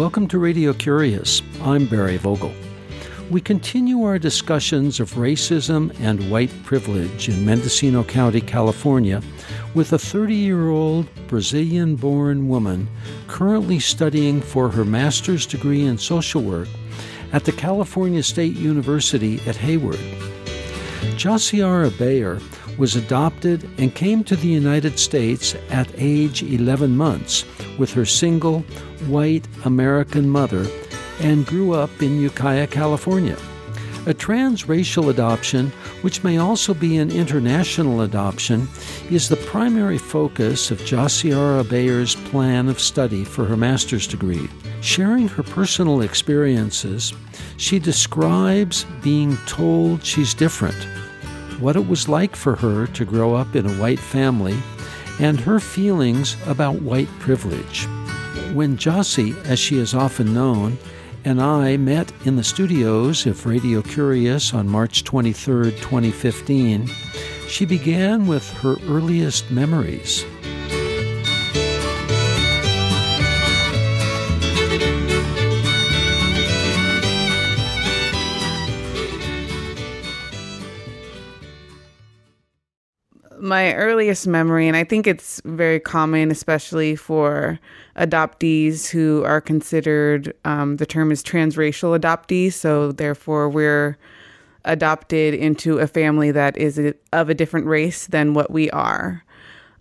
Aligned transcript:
Welcome 0.00 0.28
to 0.28 0.38
Radio 0.38 0.72
Curious. 0.72 1.42
I'm 1.60 1.84
Barry 1.84 2.16
Vogel. 2.16 2.54
We 3.30 3.42
continue 3.42 4.02
our 4.04 4.18
discussions 4.18 4.98
of 4.98 5.12
racism 5.12 5.94
and 6.00 6.30
white 6.30 6.50
privilege 6.64 7.28
in 7.28 7.44
Mendocino 7.44 8.02
County, 8.02 8.40
California, 8.40 9.20
with 9.74 9.92
a 9.92 9.98
30 9.98 10.34
year 10.34 10.70
old 10.70 11.06
Brazilian 11.26 11.96
born 11.96 12.48
woman 12.48 12.88
currently 13.28 13.78
studying 13.78 14.40
for 14.40 14.70
her 14.70 14.86
master's 14.86 15.44
degree 15.44 15.84
in 15.84 15.98
social 15.98 16.40
work 16.40 16.68
at 17.34 17.44
the 17.44 17.52
California 17.52 18.22
State 18.22 18.56
University 18.56 19.38
at 19.46 19.56
Hayward. 19.56 20.00
Jaciara 21.18 21.90
Bayer 21.98 22.40
was 22.78 22.96
adopted 22.96 23.68
and 23.76 23.94
came 23.94 24.24
to 24.24 24.34
the 24.34 24.48
United 24.48 24.98
States 24.98 25.54
at 25.68 25.92
age 25.96 26.42
11 26.42 26.96
months 26.96 27.44
with 27.78 27.92
her 27.92 28.06
single, 28.06 28.64
white 29.08 29.46
American 29.64 30.28
mother 30.28 30.66
and 31.20 31.46
grew 31.46 31.72
up 31.72 31.90
in 32.02 32.20
Ukiah, 32.20 32.66
California. 32.66 33.36
A 34.06 34.14
transracial 34.14 35.10
adoption, 35.10 35.68
which 36.00 36.24
may 36.24 36.38
also 36.38 36.72
be 36.72 36.96
an 36.96 37.10
international 37.10 38.00
adoption, 38.00 38.66
is 39.10 39.28
the 39.28 39.36
primary 39.36 39.98
focus 39.98 40.70
of 40.70 40.80
Jaciara 40.80 41.68
Bayer's 41.68 42.14
plan 42.14 42.68
of 42.68 42.80
study 42.80 43.24
for 43.24 43.44
her 43.44 43.58
master's 43.58 44.06
degree. 44.06 44.48
Sharing 44.80 45.28
her 45.28 45.42
personal 45.42 46.00
experiences, 46.00 47.12
she 47.58 47.78
describes 47.78 48.86
being 49.02 49.36
told 49.46 50.02
she's 50.02 50.32
different, 50.32 50.82
what 51.60 51.76
it 51.76 51.86
was 51.86 52.08
like 52.08 52.34
for 52.34 52.56
her 52.56 52.86
to 52.86 53.04
grow 53.04 53.34
up 53.34 53.54
in 53.54 53.66
a 53.66 53.74
white 53.74 54.00
family, 54.00 54.56
and 55.18 55.38
her 55.38 55.60
feelings 55.60 56.38
about 56.46 56.80
white 56.80 57.10
privilege. 57.18 57.86
When 58.52 58.76
Jossie, 58.76 59.36
as 59.46 59.60
she 59.60 59.78
is 59.78 59.94
often 59.94 60.34
known, 60.34 60.76
and 61.24 61.40
I 61.40 61.76
met 61.76 62.12
in 62.24 62.34
the 62.34 62.42
studios 62.42 63.24
of 63.24 63.46
Radio 63.46 63.80
Curious 63.80 64.52
on 64.52 64.68
March 64.68 65.04
23, 65.04 65.70
2015, 65.70 66.88
she 67.46 67.64
began 67.64 68.26
with 68.26 68.50
her 68.54 68.74
earliest 68.88 69.52
memories. 69.52 70.24
My 83.50 83.74
earliest 83.74 84.28
memory, 84.28 84.68
and 84.68 84.76
I 84.76 84.84
think 84.84 85.08
it's 85.08 85.42
very 85.44 85.80
common, 85.80 86.30
especially 86.30 86.94
for 86.94 87.58
adoptees 87.96 88.88
who 88.88 89.24
are 89.24 89.40
considered, 89.40 90.32
um, 90.44 90.76
the 90.76 90.86
term 90.86 91.10
is 91.10 91.20
transracial 91.22 91.98
adoptees. 91.98 92.52
So, 92.52 92.92
therefore, 92.92 93.50
we're 93.50 93.98
adopted 94.64 95.34
into 95.34 95.78
a 95.80 95.88
family 95.88 96.30
that 96.30 96.56
is 96.56 96.80
of 97.12 97.28
a 97.28 97.34
different 97.34 97.66
race 97.66 98.06
than 98.06 98.34
what 98.34 98.52
we 98.52 98.70
are. 98.70 99.24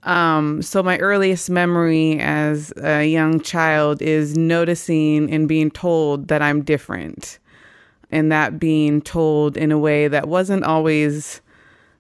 Um, 0.02 0.64
so, 0.64 0.82
my 0.82 0.98
earliest 0.98 1.52
memory 1.52 2.20
as 2.20 2.74
a 2.78 3.06
young 3.06 3.40
child 3.40 4.02
is 4.02 4.36
noticing 4.36 5.32
and 5.32 5.48
being 5.48 5.70
told 5.70 6.30
that 6.30 6.42
I'm 6.42 6.64
different, 6.64 7.38
and 8.10 8.32
that 8.32 8.60
being 8.60 9.00
told 9.04 9.58
in 9.58 9.72
a 9.72 9.78
way 9.78 10.08
that 10.08 10.28
wasn't 10.28 10.64
always 10.64 11.42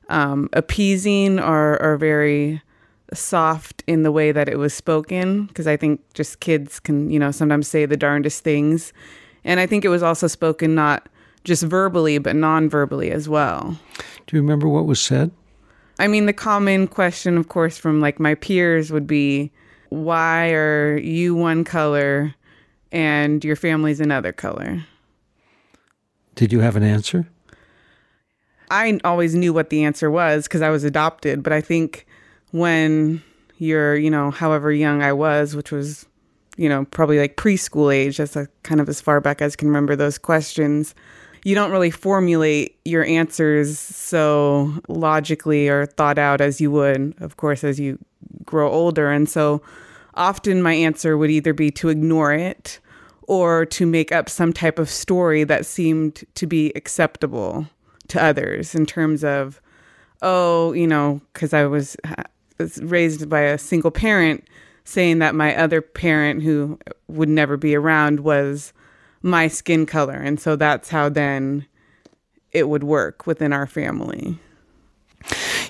um, 0.09 0.49
appeasing 0.53 1.39
or, 1.39 1.81
or 1.81 1.97
very 1.97 2.61
soft 3.13 3.83
in 3.87 4.03
the 4.03 4.11
way 4.11 4.31
that 4.31 4.49
it 4.49 4.57
was 4.57 4.73
spoken 4.73 5.45
because 5.45 5.67
I 5.67 5.77
think 5.77 6.01
just 6.13 6.39
kids 6.39 6.79
can, 6.79 7.09
you 7.09 7.19
know, 7.19 7.31
sometimes 7.31 7.67
say 7.67 7.85
the 7.85 7.97
darndest 7.97 8.43
things. 8.43 8.93
And 9.43 9.59
I 9.59 9.65
think 9.65 9.85
it 9.85 9.89
was 9.89 10.03
also 10.03 10.27
spoken 10.27 10.75
not 10.75 11.07
just 11.43 11.63
verbally, 11.63 12.17
but 12.17 12.35
non 12.35 12.69
verbally 12.69 13.11
as 13.11 13.29
well. 13.29 13.79
Do 14.27 14.35
you 14.35 14.41
remember 14.41 14.67
what 14.67 14.85
was 14.85 15.01
said? 15.01 15.31
I 15.97 16.07
mean, 16.07 16.25
the 16.25 16.33
common 16.33 16.87
question, 16.87 17.37
of 17.37 17.49
course, 17.49 17.77
from 17.77 17.99
like 17.99 18.19
my 18.19 18.35
peers 18.35 18.91
would 18.91 19.07
be, 19.07 19.51
why 19.89 20.51
are 20.51 20.97
you 20.97 21.35
one 21.35 21.63
color 21.63 22.35
and 22.91 23.43
your 23.43 23.55
family's 23.55 23.99
another 23.99 24.31
color? 24.31 24.85
Did 26.35 26.53
you 26.53 26.59
have 26.61 26.75
an 26.75 26.83
answer? 26.83 27.27
I 28.69 28.99
always 29.03 29.35
knew 29.35 29.53
what 29.53 29.69
the 29.69 29.83
answer 29.83 30.11
was 30.11 30.47
because 30.47 30.61
I 30.61 30.69
was 30.69 30.83
adopted. 30.83 31.43
But 31.43 31.53
I 31.53 31.61
think 31.61 32.05
when 32.51 33.21
you're, 33.57 33.95
you 33.95 34.09
know, 34.09 34.31
however 34.31 34.71
young 34.71 35.01
I 35.01 35.13
was, 35.13 35.55
which 35.55 35.71
was, 35.71 36.05
you 36.57 36.69
know, 36.69 36.85
probably 36.85 37.19
like 37.19 37.35
preschool 37.35 37.93
age, 37.93 38.17
that's 38.17 38.37
kind 38.63 38.81
of 38.81 38.89
as 38.89 39.01
far 39.01 39.21
back 39.21 39.41
as 39.41 39.53
I 39.53 39.55
can 39.55 39.67
remember 39.67 39.95
those 39.95 40.17
questions. 40.17 40.95
You 41.43 41.55
don't 41.55 41.71
really 41.71 41.91
formulate 41.91 42.77
your 42.83 43.05
answers 43.05 43.79
so 43.79 44.73
logically 44.87 45.69
or 45.69 45.85
thought 45.85 46.17
out 46.17 46.41
as 46.41 46.59
you 46.59 46.69
would, 46.71 47.15
of 47.19 47.37
course, 47.37 47.63
as 47.63 47.79
you 47.79 47.97
grow 48.45 48.69
older. 48.69 49.09
And 49.09 49.29
so 49.29 49.61
often 50.15 50.61
my 50.61 50.73
answer 50.73 51.17
would 51.17 51.31
either 51.31 51.53
be 51.53 51.71
to 51.71 51.89
ignore 51.89 52.33
it 52.33 52.79
or 53.23 53.65
to 53.65 53.85
make 53.85 54.11
up 54.11 54.27
some 54.27 54.51
type 54.51 54.79
of 54.79 54.89
story 54.89 55.43
that 55.45 55.65
seemed 55.65 56.25
to 56.35 56.45
be 56.45 56.73
acceptable 56.75 57.67
to 58.09 58.23
others 58.23 58.75
in 58.75 58.85
terms 58.85 59.23
of, 59.23 59.61
oh, 60.21 60.73
you 60.73 60.87
know, 60.87 61.21
because 61.33 61.53
I 61.53 61.65
was, 61.65 61.95
uh, 62.03 62.23
was 62.57 62.77
raised 62.83 63.29
by 63.29 63.41
a 63.41 63.57
single 63.57 63.91
parent, 63.91 64.43
saying 64.83 65.19
that 65.19 65.35
my 65.35 65.55
other 65.55 65.81
parent 65.81 66.43
who 66.43 66.77
would 67.07 67.29
never 67.29 67.57
be 67.57 67.75
around 67.75 68.19
was 68.21 68.73
my 69.21 69.47
skin 69.47 69.85
color. 69.85 70.15
And 70.15 70.39
so 70.39 70.55
that's 70.55 70.89
how 70.89 71.09
then 71.09 71.65
it 72.51 72.67
would 72.69 72.83
work 72.83 73.27
within 73.27 73.53
our 73.53 73.67
family. 73.67 74.39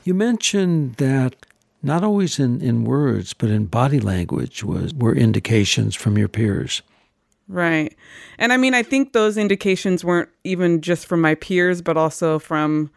You 0.03 0.13
mentioned 0.13 0.95
that 0.95 1.35
not 1.81 2.03
always 2.03 2.39
in, 2.39 2.61
in 2.61 2.83
words, 2.83 3.33
but 3.33 3.49
in 3.49 3.65
body 3.65 3.99
language 3.99 4.63
was 4.63 4.93
were 4.93 5.15
indications 5.15 5.95
from 5.95 6.17
your 6.17 6.27
peers. 6.27 6.81
Right. 7.49 7.95
And 8.37 8.53
I 8.53 8.57
mean, 8.57 8.75
I 8.75 8.83
think 8.83 9.11
those 9.11 9.35
indications 9.35 10.05
weren't 10.05 10.29
even 10.43 10.81
just 10.81 11.07
from 11.07 11.19
my 11.19 11.33
peers, 11.33 11.81
but 11.81 11.97
also 11.97 12.37
from 12.37 12.91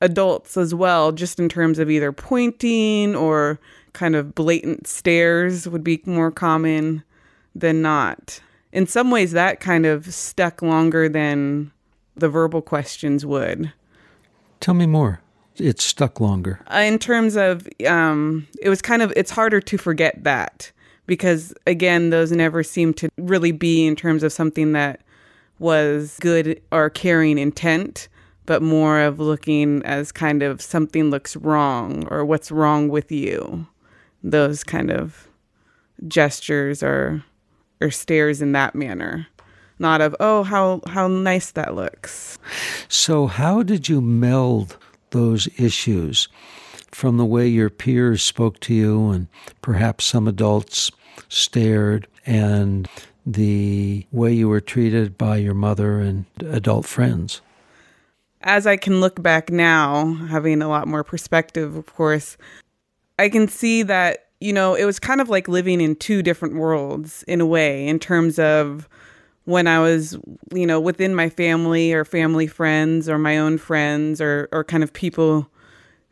adults 0.00 0.56
as 0.56 0.74
well, 0.74 1.12
just 1.12 1.38
in 1.38 1.48
terms 1.48 1.78
of 1.78 1.88
either 1.88 2.10
pointing 2.10 3.14
or 3.14 3.60
kind 3.92 4.16
of 4.16 4.34
blatant 4.34 4.88
stares 4.88 5.68
would 5.68 5.84
be 5.84 6.02
more 6.04 6.32
common 6.32 7.04
than 7.54 7.80
not. 7.80 8.40
In 8.72 8.88
some 8.88 9.10
ways, 9.10 9.30
that 9.32 9.60
kind 9.60 9.86
of 9.86 10.12
stuck 10.12 10.60
longer 10.62 11.08
than 11.08 11.70
the 12.16 12.28
verbal 12.28 12.62
questions 12.62 13.24
would. 13.24 13.72
Tell 14.58 14.74
me 14.74 14.86
more. 14.86 15.20
It 15.56 15.80
stuck 15.80 16.20
longer. 16.20 16.60
Uh, 16.70 16.78
in 16.78 16.98
terms 16.98 17.36
of, 17.36 17.68
um, 17.86 18.48
it 18.60 18.68
was 18.68 18.82
kind 18.82 19.00
of, 19.00 19.12
it's 19.16 19.30
harder 19.30 19.60
to 19.60 19.78
forget 19.78 20.24
that 20.24 20.72
because 21.06 21.54
again 21.66 22.10
those 22.10 22.32
never 22.32 22.62
seem 22.62 22.92
to 22.94 23.08
really 23.16 23.52
be 23.52 23.86
in 23.86 23.96
terms 23.96 24.22
of 24.22 24.32
something 24.32 24.72
that 24.72 25.00
was 25.58 26.18
good 26.20 26.60
or 26.70 26.90
caring 26.90 27.38
intent 27.38 28.08
but 28.46 28.62
more 28.62 29.00
of 29.00 29.18
looking 29.18 29.82
as 29.84 30.12
kind 30.12 30.42
of 30.42 30.62
something 30.62 31.10
looks 31.10 31.36
wrong 31.36 32.06
or 32.10 32.24
what's 32.24 32.50
wrong 32.50 32.88
with 32.88 33.12
you. 33.12 33.66
Those 34.22 34.64
kind 34.64 34.90
of 34.90 35.28
gestures 36.08 36.82
or 36.82 37.22
or 37.80 37.90
stares 37.90 38.40
in 38.40 38.52
that 38.52 38.74
manner. 38.74 39.26
Not 39.78 40.00
of 40.00 40.16
oh 40.20 40.44
how 40.44 40.80
how 40.86 41.08
nice 41.08 41.50
that 41.52 41.74
looks. 41.74 42.38
So 42.88 43.26
how 43.26 43.62
did 43.62 43.88
you 43.88 44.00
meld 44.00 44.78
those 45.10 45.48
issues 45.58 46.28
from 46.90 47.16
the 47.16 47.24
way 47.24 47.46
your 47.46 47.70
peers 47.70 48.22
spoke 48.22 48.60
to 48.60 48.74
you 48.74 49.10
and 49.10 49.28
perhaps 49.62 50.04
some 50.04 50.26
adults 50.26 50.90
stared 51.28 52.06
and 52.24 52.88
the 53.24 54.06
way 54.12 54.32
you 54.32 54.48
were 54.48 54.60
treated 54.60 55.18
by 55.18 55.36
your 55.36 55.54
mother 55.54 56.00
and 56.00 56.26
adult 56.40 56.86
friends? 56.86 57.40
As 58.42 58.66
I 58.66 58.76
can 58.76 59.00
look 59.00 59.20
back 59.20 59.50
now, 59.50 60.14
having 60.28 60.62
a 60.62 60.68
lot 60.68 60.86
more 60.86 61.02
perspective, 61.02 61.74
of 61.74 61.92
course, 61.94 62.36
I 63.18 63.28
can 63.28 63.48
see 63.48 63.82
that, 63.82 64.28
you 64.40 64.52
know, 64.52 64.74
it 64.74 64.84
was 64.84 64.98
kind 64.98 65.20
of 65.20 65.28
like 65.28 65.48
living 65.48 65.80
in 65.80 65.96
two 65.96 66.22
different 66.22 66.54
worlds 66.54 67.24
in 67.24 67.40
a 67.40 67.46
way, 67.46 67.88
in 67.88 67.98
terms 67.98 68.38
of 68.38 68.88
when 69.44 69.66
I 69.66 69.80
was, 69.80 70.16
you 70.52 70.66
know, 70.66 70.80
within 70.80 71.14
my 71.14 71.28
family 71.28 71.92
or 71.92 72.04
family 72.04 72.46
friends 72.46 73.08
or 73.08 73.18
my 73.18 73.38
own 73.38 73.58
friends 73.58 74.20
or, 74.20 74.48
or 74.52 74.62
kind 74.64 74.84
of 74.84 74.92
people 74.92 75.50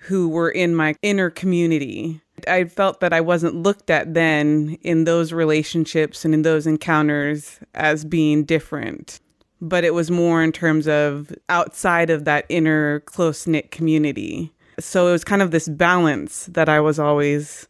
who 0.05 0.29
were 0.29 0.51
in 0.51 0.75
my 0.75 0.95
inner 1.01 1.31
community. 1.31 2.21
I 2.47 2.65
felt 2.65 3.01
that 3.01 3.15
I 3.15 3.23
wasn't 3.23 3.55
looked 3.55 3.89
at 3.89 4.13
then 4.13 4.77
in 4.83 5.05
those 5.05 5.33
relationships 5.33 6.25
and 6.25 6.35
in 6.35 6.43
those 6.43 6.67
encounters 6.67 7.59
as 7.75 8.05
being 8.05 8.45
different. 8.45 9.21
But 9.63 9.83
it 9.83 9.95
was 9.95 10.11
more 10.11 10.43
in 10.43 10.53
terms 10.53 10.87
of 10.87 11.33
outside 11.49 12.11
of 12.11 12.25
that 12.27 12.45
inner 12.51 13.01
close 13.01 13.47
knit 13.47 13.71
community. 13.71 14.53
So 14.79 15.09
it 15.09 15.13
was 15.13 15.25
kind 15.25 15.41
of 15.41 15.53
this 15.53 15.69
balance 15.69 16.47
that 16.53 16.69
I 16.69 16.81
was 16.81 16.99
always 16.99 17.67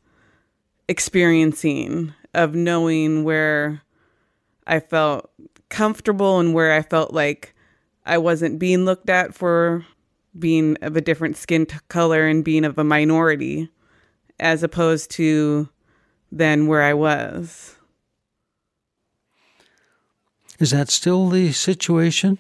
experiencing 0.89 2.15
of 2.33 2.57
knowing 2.57 3.23
where 3.23 3.83
I 4.67 4.81
felt 4.81 5.31
comfortable 5.69 6.41
and 6.41 6.53
where 6.53 6.73
I 6.73 6.83
felt 6.83 7.13
like 7.13 7.55
I 8.05 8.19
wasn't 8.19 8.59
being 8.59 8.85
looked 8.85 9.09
at 9.09 9.35
for 9.35 9.87
being 10.39 10.77
of 10.83 10.97
a 10.97 11.01
different 11.01 11.37
skin 11.37 11.67
t- 11.67 11.77
color 11.89 12.27
and 12.27 12.45
being 12.45 12.65
of 12.65 12.79
a 12.79 12.85
minority 12.85 13.69
as 14.41 14.63
opposed 14.63 15.11
to 15.13 15.69
then 16.33 16.67
where 16.67 16.83
I 16.83 16.95
was. 16.95 17.77
Is 20.59 20.71
that 20.71 20.91
still 20.91 21.29
the 21.29 21.53
situation 21.53 22.39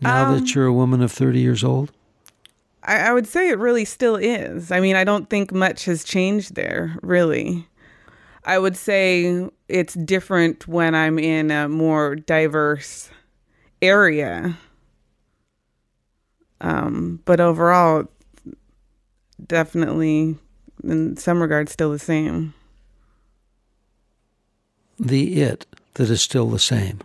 now 0.00 0.26
um, 0.26 0.38
that 0.38 0.54
you're 0.54 0.66
a 0.66 0.72
woman 0.72 1.02
of 1.02 1.12
30 1.12 1.40
years 1.40 1.64
old? 1.64 1.92
I, 2.84 2.98
I 2.98 3.12
would 3.12 3.26
say 3.26 3.48
it 3.48 3.58
really 3.58 3.84
still 3.84 4.16
is. 4.16 4.70
I 4.72 4.80
mean, 4.80 4.96
I 4.96 5.04
don't 5.04 5.28
think 5.28 5.52
much 5.52 5.84
has 5.84 6.04
changed 6.04 6.54
there, 6.54 6.96
really. 7.02 7.68
I 8.44 8.58
would 8.58 8.76
say 8.76 9.48
it's 9.68 9.94
different 9.94 10.66
when 10.66 10.94
I'm 10.94 11.18
in 11.18 11.50
a 11.50 11.68
more 11.68 12.16
diverse 12.16 13.10
area. 13.80 14.56
Um, 16.62 17.20
but 17.24 17.40
overall, 17.40 18.06
definitely 19.44 20.36
in 20.84 21.16
some 21.16 21.42
regards 21.42 21.72
still 21.72 21.90
the 21.90 21.98
same. 21.98 22.54
The 24.98 25.42
it 25.42 25.66
that 25.94 26.08
is 26.08 26.22
still 26.22 26.48
the 26.48 26.60
same. 26.60 27.00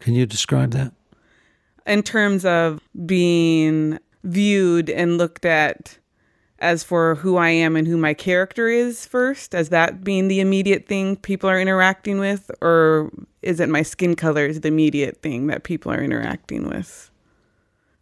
Can 0.00 0.14
you 0.14 0.26
describe 0.26 0.72
that? 0.72 0.92
In 1.86 2.02
terms 2.02 2.44
of 2.44 2.80
being 3.06 3.98
viewed 4.24 4.90
and 4.90 5.16
looked 5.16 5.44
at 5.44 5.98
as 6.58 6.82
for 6.82 7.16
who 7.16 7.36
I 7.36 7.50
am 7.50 7.76
and 7.76 7.86
who 7.86 7.96
my 7.96 8.14
character 8.14 8.66
is 8.66 9.06
first, 9.06 9.54
as 9.54 9.68
that 9.68 10.02
being 10.02 10.26
the 10.26 10.40
immediate 10.40 10.86
thing 10.86 11.16
people 11.16 11.48
are 11.48 11.60
interacting 11.60 12.18
with, 12.18 12.50
or 12.60 13.12
is 13.42 13.60
it 13.60 13.68
my 13.68 13.82
skin 13.82 14.16
color 14.16 14.46
is 14.46 14.62
the 14.62 14.68
immediate 14.68 15.22
thing 15.22 15.46
that 15.46 15.64
people 15.64 15.92
are 15.92 16.02
interacting 16.02 16.68
with 16.68 17.10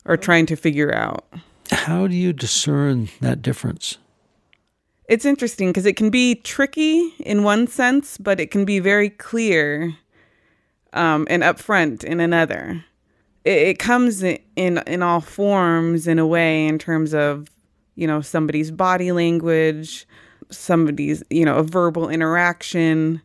or 0.05 0.17
trying 0.17 0.47
to 0.47 0.57
figure 0.57 0.95
out? 0.95 1.25
How 1.71 2.07
do 2.07 2.15
you 2.15 2.33
discern 2.33 3.09
that 3.21 3.43
difference? 3.43 3.99
It's 5.09 5.25
interesting 5.25 5.69
because 5.69 5.87
it 5.87 5.97
can 5.97 6.11
be 6.11 6.35
tricky 6.35 7.13
in 7.21 7.43
one 7.43 7.67
sense, 7.67 8.17
but 8.17 8.41
it 8.41 8.51
can 8.51 8.65
be 8.65 8.79
very 8.79 9.11
clear 9.11 9.95
um, 10.95 11.27
and 11.29 11.43
upfront 11.43 12.05
in 12.05 12.21
another. 12.21 12.85
It, 13.45 13.59
it 13.59 13.79
comes 13.79 14.23
in, 14.23 14.39
in 14.57 14.79
in 14.87 15.03
all 15.03 15.21
forms 15.21 16.07
in 16.07 16.19
a 16.19 16.27
way 16.27 16.67
in 16.67 16.79
terms 16.79 17.13
of 17.13 17.49
you 17.97 18.07
know 18.07 18.23
somebody's 18.23 18.71
body 18.71 19.13
language, 19.13 20.07
somebody's 20.51 21.23
you 21.29 21.45
know 21.45 21.57
a 21.57 21.63
verbal 21.63 22.09
interaction. 22.09 23.21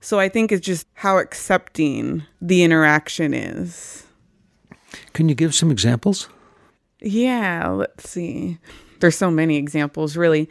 So 0.00 0.20
I 0.20 0.28
think 0.28 0.52
it's 0.52 0.64
just 0.64 0.86
how 0.94 1.18
accepting 1.18 2.22
the 2.40 2.62
interaction 2.62 3.34
is. 3.34 4.04
Can 5.18 5.28
you 5.28 5.34
give 5.34 5.52
some 5.52 5.72
examples? 5.72 6.28
Yeah, 7.00 7.70
let's 7.70 8.08
see. 8.08 8.58
There's 9.00 9.16
so 9.16 9.32
many 9.32 9.56
examples, 9.56 10.16
really. 10.16 10.48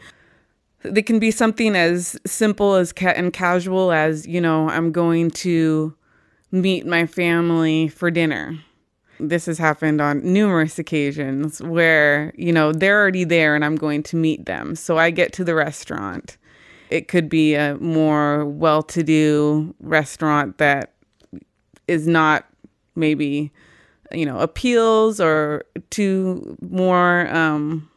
They 0.82 1.00
can 1.00 1.18
be 1.18 1.30
something 1.30 1.74
as 1.74 2.18
simple 2.26 2.74
as 2.74 2.92
ca- 2.92 3.14
and 3.16 3.32
casual 3.32 3.92
as, 3.92 4.26
you 4.26 4.42
know, 4.42 4.68
I'm 4.68 4.92
going 4.92 5.30
to 5.30 5.96
meet 6.52 6.84
my 6.84 7.06
family 7.06 7.88
for 7.88 8.10
dinner. 8.10 8.58
This 9.18 9.46
has 9.46 9.56
happened 9.56 10.02
on 10.02 10.20
numerous 10.22 10.78
occasions 10.78 11.62
where, 11.62 12.34
you 12.36 12.52
know, 12.52 12.70
they're 12.70 13.00
already 13.00 13.24
there 13.24 13.54
and 13.54 13.64
I'm 13.64 13.76
going 13.76 14.02
to 14.02 14.16
meet 14.16 14.44
them. 14.44 14.76
So 14.76 14.98
I 14.98 15.08
get 15.08 15.32
to 15.32 15.44
the 15.44 15.54
restaurant. 15.54 16.36
It 16.90 17.08
could 17.08 17.30
be 17.30 17.54
a 17.54 17.78
more 17.80 18.44
well 18.44 18.82
to 18.82 19.02
do 19.02 19.74
restaurant 19.80 20.58
that 20.58 20.92
is 21.86 22.06
not 22.06 22.44
maybe 22.94 23.50
you 24.12 24.24
know 24.24 24.38
appeals 24.38 25.20
or 25.20 25.64
to 25.90 26.56
more 26.60 27.28
um 27.34 27.88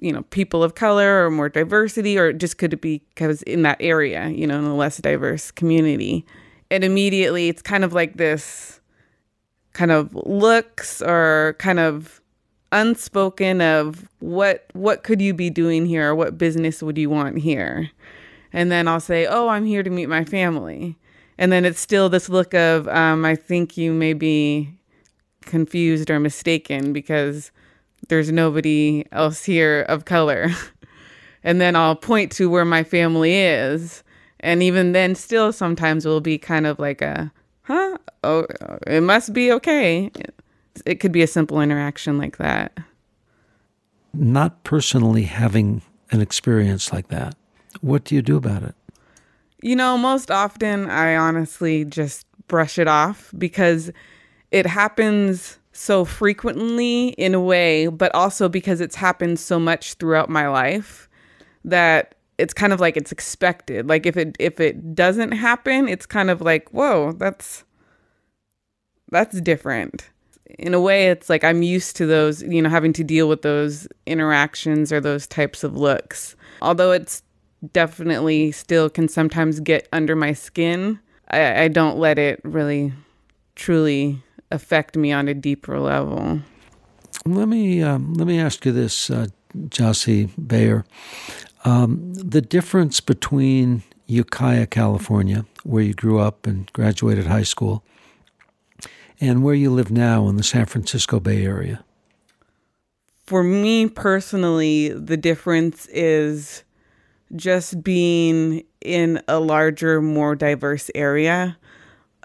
you 0.00 0.12
know 0.12 0.22
people 0.24 0.62
of 0.62 0.74
color 0.74 1.24
or 1.24 1.30
more 1.30 1.48
diversity 1.48 2.18
or 2.18 2.32
just 2.32 2.58
could 2.58 2.72
it 2.72 2.80
be 2.80 3.02
because 3.14 3.42
in 3.42 3.62
that 3.62 3.78
area 3.80 4.28
you 4.28 4.46
know 4.46 4.58
in 4.58 4.64
a 4.64 4.76
less 4.76 4.98
diverse 4.98 5.50
community. 5.50 6.26
And 6.70 6.82
immediately 6.82 7.48
it's 7.48 7.62
kind 7.62 7.84
of 7.84 7.92
like 7.92 8.16
this 8.16 8.80
kind 9.72 9.90
of 9.90 10.14
looks 10.14 11.00
or 11.02 11.56
kind 11.58 11.78
of 11.78 12.20
unspoken 12.72 13.60
of 13.60 14.08
what 14.18 14.66
what 14.72 15.04
could 15.04 15.22
you 15.22 15.32
be 15.32 15.48
doing 15.48 15.86
here? 15.86 16.10
Or 16.10 16.14
what 16.14 16.36
business 16.36 16.82
would 16.82 16.98
you 16.98 17.08
want 17.08 17.38
here? 17.38 17.90
And 18.52 18.70
then 18.70 18.86
i'll 18.86 19.00
say 19.00 19.26
oh 19.26 19.48
i'm 19.48 19.64
here 19.64 19.82
to 19.82 19.90
meet 19.90 20.08
my 20.08 20.24
family. 20.24 20.96
And 21.38 21.50
then 21.50 21.64
it's 21.64 21.80
still 21.80 22.08
this 22.08 22.28
look 22.28 22.52
of 22.52 22.88
um, 22.88 23.24
i 23.24 23.34
think 23.34 23.76
you 23.76 23.92
may 23.92 24.12
be 24.12 24.70
confused 25.44 26.10
or 26.10 26.20
mistaken 26.20 26.92
because 26.92 27.50
there's 28.08 28.30
nobody 28.30 29.04
else 29.12 29.44
here 29.44 29.82
of 29.88 30.04
color. 30.04 30.50
and 31.44 31.60
then 31.60 31.76
I'll 31.76 31.96
point 31.96 32.32
to 32.32 32.50
where 32.50 32.64
my 32.64 32.84
family 32.84 33.36
is. 33.36 34.02
And 34.40 34.62
even 34.62 34.92
then, 34.92 35.14
still 35.14 35.52
sometimes 35.52 36.04
will 36.04 36.20
be 36.20 36.36
kind 36.36 36.66
of 36.66 36.78
like 36.78 37.00
a, 37.00 37.32
huh? 37.62 37.96
Oh, 38.22 38.46
it 38.86 39.02
must 39.02 39.32
be 39.32 39.50
okay. 39.52 40.10
It 40.84 40.96
could 40.96 41.12
be 41.12 41.22
a 41.22 41.26
simple 41.26 41.60
interaction 41.60 42.18
like 42.18 42.36
that. 42.36 42.78
Not 44.12 44.64
personally 44.64 45.22
having 45.22 45.82
an 46.10 46.20
experience 46.20 46.92
like 46.92 47.08
that, 47.08 47.34
what 47.80 48.04
do 48.04 48.14
you 48.14 48.22
do 48.22 48.36
about 48.36 48.62
it? 48.62 48.74
You 49.62 49.76
know, 49.76 49.96
most 49.96 50.30
often 50.30 50.90
I 50.90 51.16
honestly 51.16 51.84
just 51.84 52.26
brush 52.48 52.78
it 52.78 52.86
off 52.86 53.32
because 53.36 53.90
it 54.54 54.66
happens 54.66 55.58
so 55.72 56.04
frequently 56.04 57.08
in 57.08 57.34
a 57.34 57.40
way, 57.40 57.88
but 57.88 58.14
also 58.14 58.48
because 58.48 58.80
it's 58.80 58.94
happened 58.94 59.40
so 59.40 59.58
much 59.58 59.94
throughout 59.94 60.30
my 60.30 60.46
life 60.46 61.08
that 61.64 62.14
it's 62.38 62.54
kind 62.54 62.72
of 62.72 62.78
like 62.78 62.96
it's 62.96 63.10
expected. 63.10 63.88
Like 63.88 64.06
if 64.06 64.16
it 64.16 64.36
if 64.38 64.60
it 64.60 64.94
doesn't 64.94 65.32
happen, 65.32 65.88
it's 65.88 66.06
kind 66.06 66.30
of 66.30 66.40
like, 66.40 66.70
whoa, 66.70 67.10
that's 67.14 67.64
that's 69.10 69.40
different. 69.40 70.08
In 70.56 70.72
a 70.72 70.80
way, 70.80 71.08
it's 71.08 71.28
like 71.28 71.42
I'm 71.42 71.64
used 71.64 71.96
to 71.96 72.06
those, 72.06 72.40
you 72.42 72.62
know, 72.62 72.68
having 72.68 72.92
to 72.92 73.02
deal 73.02 73.28
with 73.28 73.42
those 73.42 73.88
interactions 74.06 74.92
or 74.92 75.00
those 75.00 75.26
types 75.26 75.64
of 75.64 75.76
looks. 75.76 76.36
Although 76.62 76.92
it's 76.92 77.24
definitely 77.72 78.52
still 78.52 78.88
can 78.88 79.08
sometimes 79.08 79.58
get 79.58 79.88
under 79.92 80.14
my 80.14 80.32
skin, 80.32 81.00
I, 81.28 81.62
I 81.62 81.68
don't 81.68 81.98
let 81.98 82.20
it 82.20 82.40
really 82.44 82.92
truly 83.56 84.22
affect 84.54 84.96
me 84.96 85.12
on 85.12 85.28
a 85.28 85.34
deeper 85.34 85.78
level. 85.78 86.40
Let 87.26 87.48
me 87.48 87.82
um, 87.82 88.14
let 88.14 88.26
me 88.26 88.38
ask 88.38 88.64
you 88.64 88.72
this, 88.72 89.10
uh, 89.10 89.26
Josie 89.68 90.30
Bayer. 90.38 90.84
Um, 91.64 92.12
the 92.14 92.42
difference 92.42 93.00
between 93.00 93.82
Ukiah, 94.06 94.66
California, 94.66 95.46
where 95.62 95.82
you 95.82 95.94
grew 95.94 96.18
up 96.18 96.46
and 96.46 96.70
graduated 96.72 97.26
high 97.26 97.42
school, 97.42 97.82
and 99.20 99.42
where 99.42 99.54
you 99.54 99.70
live 99.70 99.90
now 99.90 100.28
in 100.28 100.36
the 100.36 100.42
San 100.42 100.66
Francisco 100.66 101.20
Bay 101.20 101.44
Area. 101.44 101.84
For 103.26 103.42
me 103.42 103.88
personally, 103.88 104.90
the 104.90 105.16
difference 105.16 105.86
is 105.86 106.62
just 107.34 107.82
being 107.82 108.64
in 108.82 109.22
a 109.26 109.40
larger, 109.40 110.02
more 110.02 110.36
diverse 110.36 110.90
area. 110.94 111.56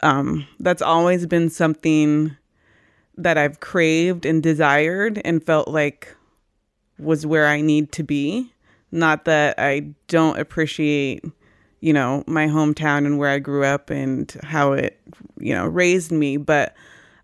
Um, 0.01 0.48
that's 0.60 0.82
always 0.82 1.25
been 1.25 1.50
something 1.50 2.36
that 3.18 3.38
I've 3.38 3.60
craved 3.60 4.25
and 4.25 4.41
desired 4.41 5.22
and 5.25 5.44
felt 5.44 5.68
like 5.68 6.15
was 6.98 7.25
where 7.25 7.48
I 7.48 7.62
need 7.62 7.91
to 7.94 8.03
be. 8.03 8.51
Not 8.91 9.25
that 9.25 9.56
I 9.58 9.94
don't 10.08 10.39
appreciate, 10.39 11.24
you 11.79 11.94
know, 11.94 12.24
my 12.27 12.48
hometown 12.48 13.06
and 13.06 13.18
where 13.20 13.29
I 13.29 13.39
grew 13.39 13.63
up 13.63 13.89
and 13.89 14.36
how 14.44 14.74
it, 14.74 15.00
you 15.38 15.53
know, 15.53 15.68
raised 15.68 16.12
me, 16.12 16.38
but 16.38 16.75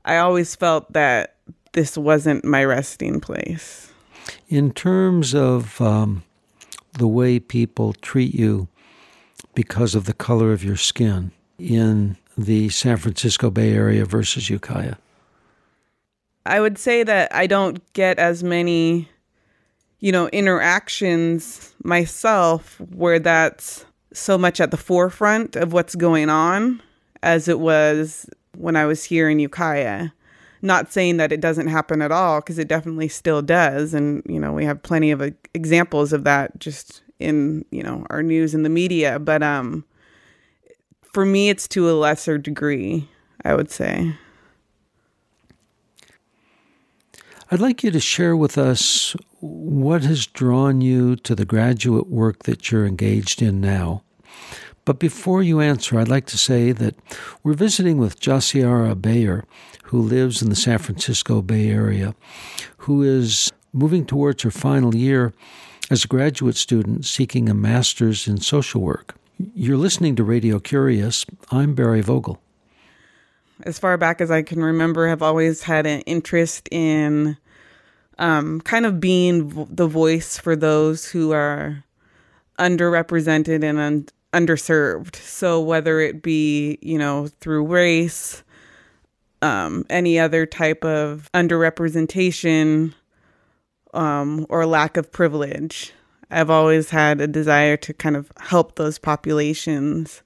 I 0.04 0.18
always 0.18 0.56
felt 0.56 0.92
that 0.94 1.36
this 1.74 1.98
wasn't 1.98 2.46
my 2.46 2.64
resting 2.64 3.20
place. 3.20 3.92
In 4.48 4.72
terms 4.72 5.34
of 5.34 5.82
um, 5.82 6.24
the 6.94 7.08
way 7.08 7.40
people 7.40 7.94
treat 7.94 8.34
you 8.34 8.68
because 9.54 9.96
of 9.96 10.06
the 10.06 10.14
color 10.14 10.52
of 10.52 10.64
your 10.64 10.78
skin 10.78 11.32
in 11.58 12.18
the 12.38 12.70
San 12.70 12.98
Francisco 12.98 13.50
Bay 13.50 13.74
Area 13.74 14.06
versus 14.06 14.50
Ukiah? 14.50 14.96
I 16.46 16.60
would 16.60 16.78
say 16.78 17.04
that 17.04 17.34
I 17.34 17.48
don't 17.48 17.82
get 17.94 18.20
as 18.20 18.44
many, 18.44 19.10
you 20.00 20.12
know, 20.12 20.28
interactions 20.30 21.74
myself 21.84 22.80
where 22.94 23.20
that's 23.20 23.86
so 24.14 24.38
much 24.38 24.60
at 24.60 24.72
the 24.72 24.78
forefront 24.78 25.56
of 25.56 25.74
what's 25.74 25.96
going 25.96 26.30
on 26.30 26.82
as 27.24 27.48
it 27.48 27.60
was 27.60 28.30
when 28.56 28.76
I 28.76 28.86
was 28.86 29.04
here 29.04 29.30
in 29.30 29.40
Ukiah. 29.40 30.10
Not 30.62 30.92
saying 30.92 31.18
that 31.18 31.32
it 31.32 31.42
doesn't 31.42 31.68
happen 31.68 32.02
at 32.02 32.12
all, 32.12 32.40
because 32.42 32.58
it 32.58 32.68
definitely 32.68 33.08
still 33.08 33.42
does. 33.42 33.94
And, 33.94 34.24
you 34.28 34.40
know, 34.40 34.54
we 34.54 34.66
have 34.66 34.82
plenty 34.82 35.12
of 35.12 35.22
examples 35.54 36.14
of 36.14 36.24
that 36.24 36.60
just 36.60 37.04
in, 37.20 37.66
you 37.72 37.84
know, 37.84 38.06
our 38.10 38.24
news 38.24 38.56
and 38.56 38.66
the 38.66 38.70
media. 38.70 39.20
But 39.20 39.44
um, 39.44 39.84
for 41.16 41.26
me, 41.26 41.48
it's 41.48 41.66
to 41.70 41.90
a 41.90 41.96
lesser 41.96 42.38
degree, 42.38 43.08
I 43.46 43.56
would 43.56 43.72
say. 43.72 44.18
I'd 47.50 47.62
like 47.62 47.86
you 47.86 47.92
to 47.92 48.02
share 48.02 48.36
with 48.36 48.58
us 48.58 49.16
what 49.40 50.04
has 50.04 50.28
drawn 50.28 50.82
you 50.82 51.16
to 51.16 51.34
the 51.34 51.46
graduate 51.46 52.08
work 52.08 52.44
that 52.44 52.70
you're 52.70 52.86
engaged 52.86 53.42
in 53.42 53.62
now. 53.62 54.04
But 54.84 55.00
before 55.00 55.42
you 55.42 55.62
answer, 55.62 55.98
I'd 55.98 56.10
like 56.10 56.26
to 56.26 56.38
say 56.38 56.74
that 56.74 56.96
we're 57.44 57.54
visiting 57.54 57.98
with 57.98 58.20
Jaciara 58.20 59.02
Bayer, 59.02 59.46
who 59.84 60.02
lives 60.02 60.42
in 60.42 60.50
the 60.50 60.56
San 60.58 60.80
Francisco 60.80 61.42
Bay 61.42 61.70
Area, 61.70 62.14
who 62.80 63.04
is 63.04 63.54
moving 63.72 64.06
towards 64.06 64.44
her 64.44 64.52
final 64.52 64.94
year 64.94 65.34
as 65.90 66.04
a 66.04 66.10
graduate 66.10 66.58
student 66.58 67.06
seeking 67.06 67.48
a 67.48 67.54
master's 67.54 68.28
in 68.28 68.42
social 68.42 68.82
work. 68.82 69.16
You're 69.38 69.78
listening 69.78 70.16
to 70.16 70.24
Radio 70.24 70.60
Curious. 70.60 71.26
I'm 71.52 71.76
Barry 71.76 72.02
Vogel 72.02 72.40
as 73.64 73.80
far 73.80 73.98
back 73.98 74.22
as 74.22 74.32
I 74.32 74.42
can 74.42 74.62
remember, 74.64 75.08
I've 75.08 75.22
always 75.22 75.64
had 75.64 75.86
an 75.86 76.02
interest 76.02 76.68
in 76.72 77.38
um, 78.18 78.62
kind 78.62 78.86
of 78.86 79.00
being 79.00 79.68
the 79.70 79.88
voice 79.88 80.38
for 80.38 80.56
those 80.56 81.06
who 81.10 81.32
are 81.32 81.84
underrepresented 82.60 83.64
and 83.64 83.80
un- 83.80 84.08
underserved. 84.34 85.16
So 85.16 85.62
whether 85.62 86.00
it 86.00 86.22
be, 86.22 86.78
you 86.82 86.98
know, 86.98 87.28
through 87.40 87.66
race, 87.66 88.44
um, 89.42 89.86
any 89.90 90.20
other 90.20 90.46
type 90.46 90.84
of 90.84 91.30
underrepresentation, 91.34 92.94
um, 93.94 94.46
or 94.50 94.66
lack 94.66 94.98
of 94.98 95.12
privilege, 95.12 95.94
I've 96.32 96.50
always 96.50 96.90
had 96.90 97.22
a 97.22 97.28
desire 97.28 97.78
to 97.78 97.94
kind 97.94 98.16
of 98.16 98.32
help 98.38 98.76
those 98.76 98.98
populations 98.98 100.24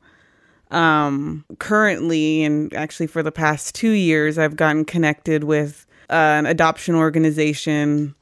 um, 0.71 1.45
currently, 1.57 2.43
and 2.43 2.73
actually 2.73 3.07
for 3.07 3.23
the 3.23 3.31
past 3.31 3.75
two 3.75 3.91
years, 3.91 4.37
I've 4.37 4.55
gotten 4.55 4.85
connected 4.85 5.43
with 5.43 5.85
uh, 6.09 6.13
an 6.13 6.45
adoption 6.45 6.95
organization, 6.95 8.15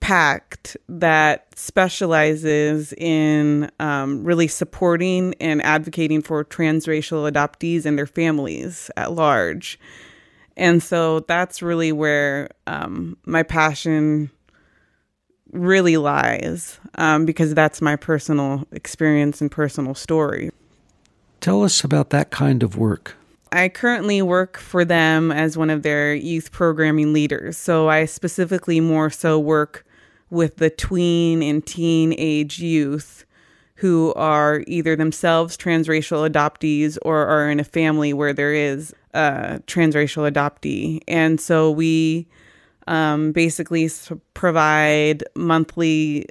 PACT, 0.00 0.76
that 0.88 1.46
specializes 1.58 2.92
in 2.94 3.70
um, 3.80 4.24
really 4.24 4.46
supporting 4.46 5.34
and 5.40 5.62
advocating 5.62 6.22
for 6.22 6.44
transracial 6.44 7.30
adoptees 7.30 7.86
and 7.86 7.98
their 7.98 8.06
families 8.06 8.90
at 8.96 9.12
large. 9.12 9.78
And 10.56 10.82
so 10.82 11.20
that's 11.20 11.62
really 11.62 11.92
where 11.92 12.50
um, 12.66 13.16
my 13.26 13.42
passion 13.42 14.30
really 15.56 15.96
lies 15.96 16.78
um, 16.96 17.24
because 17.24 17.54
that's 17.54 17.80
my 17.80 17.96
personal 17.96 18.66
experience 18.72 19.40
and 19.40 19.50
personal 19.50 19.94
story. 19.94 20.50
Tell 21.40 21.62
us 21.62 21.84
about 21.84 22.10
that 22.10 22.30
kind 22.30 22.62
of 22.62 22.76
work. 22.76 23.16
I 23.52 23.68
currently 23.68 24.20
work 24.22 24.58
for 24.58 24.84
them 24.84 25.30
as 25.30 25.56
one 25.56 25.70
of 25.70 25.82
their 25.82 26.14
youth 26.14 26.50
programming 26.52 27.12
leaders. 27.12 27.56
So 27.56 27.88
I 27.88 28.04
specifically 28.04 28.80
more 28.80 29.10
so 29.10 29.38
work 29.38 29.86
with 30.30 30.56
the 30.56 30.70
tween 30.70 31.42
and 31.42 31.64
teen 31.64 32.14
age 32.18 32.58
youth 32.58 33.24
who 33.76 34.12
are 34.14 34.64
either 34.66 34.96
themselves 34.96 35.56
transracial 35.56 36.28
adoptees 36.28 36.98
or 37.02 37.26
are 37.26 37.50
in 37.50 37.60
a 37.60 37.64
family 37.64 38.12
where 38.12 38.32
there 38.32 38.52
is 38.52 38.94
a 39.14 39.60
transracial 39.66 40.30
adoptee. 40.30 41.02
And 41.06 41.40
so 41.40 41.70
we 41.70 42.26
um, 42.86 43.32
basically 43.32 43.90
provide 44.34 45.24
monthly 45.34 46.26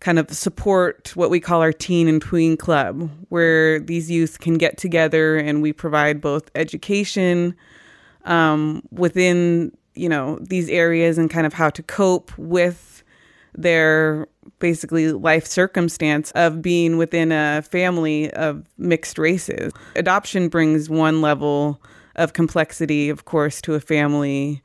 kind 0.00 0.18
of 0.18 0.30
support 0.30 1.16
what 1.16 1.30
we 1.30 1.40
call 1.40 1.62
our 1.62 1.72
teen 1.72 2.08
and 2.08 2.20
tween 2.20 2.56
club, 2.56 3.10
where 3.30 3.80
these 3.80 4.10
youth 4.10 4.38
can 4.40 4.54
get 4.54 4.76
together 4.76 5.36
and 5.36 5.62
we 5.62 5.72
provide 5.72 6.20
both 6.20 6.50
education 6.54 7.56
um, 8.24 8.82
within 8.90 9.72
you 9.94 10.08
know 10.08 10.38
these 10.40 10.68
areas 10.68 11.18
and 11.18 11.30
kind 11.30 11.46
of 11.46 11.52
how 11.52 11.70
to 11.70 11.82
cope 11.82 12.36
with 12.36 13.02
their 13.56 14.26
basically 14.58 15.12
life 15.12 15.46
circumstance 15.46 16.32
of 16.32 16.60
being 16.60 16.96
within 16.98 17.32
a 17.32 17.62
family 17.62 18.30
of 18.32 18.66
mixed 18.76 19.18
races. 19.18 19.72
Adoption 19.96 20.48
brings 20.48 20.90
one 20.90 21.20
level 21.20 21.80
of 22.16 22.32
complexity, 22.32 23.08
of 23.08 23.24
course, 23.24 23.60
to 23.62 23.74
a 23.74 23.80
family 23.80 24.62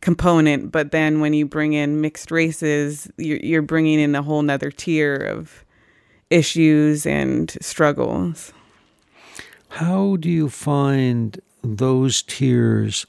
component 0.00 0.70
but 0.70 0.92
then 0.92 1.20
when 1.20 1.32
you 1.32 1.44
bring 1.44 1.72
in 1.72 2.00
mixed 2.00 2.30
races 2.30 3.10
you're, 3.16 3.38
you're 3.38 3.62
bringing 3.62 3.98
in 3.98 4.14
a 4.14 4.22
whole 4.22 4.42
nother 4.42 4.70
tier 4.70 5.16
of 5.16 5.64
issues 6.30 7.06
and 7.06 7.56
struggles. 7.60 8.52
How 9.68 10.16
do 10.16 10.30
you 10.30 10.48
find 10.48 11.40
those 11.62 12.22
tiers 12.22 13.06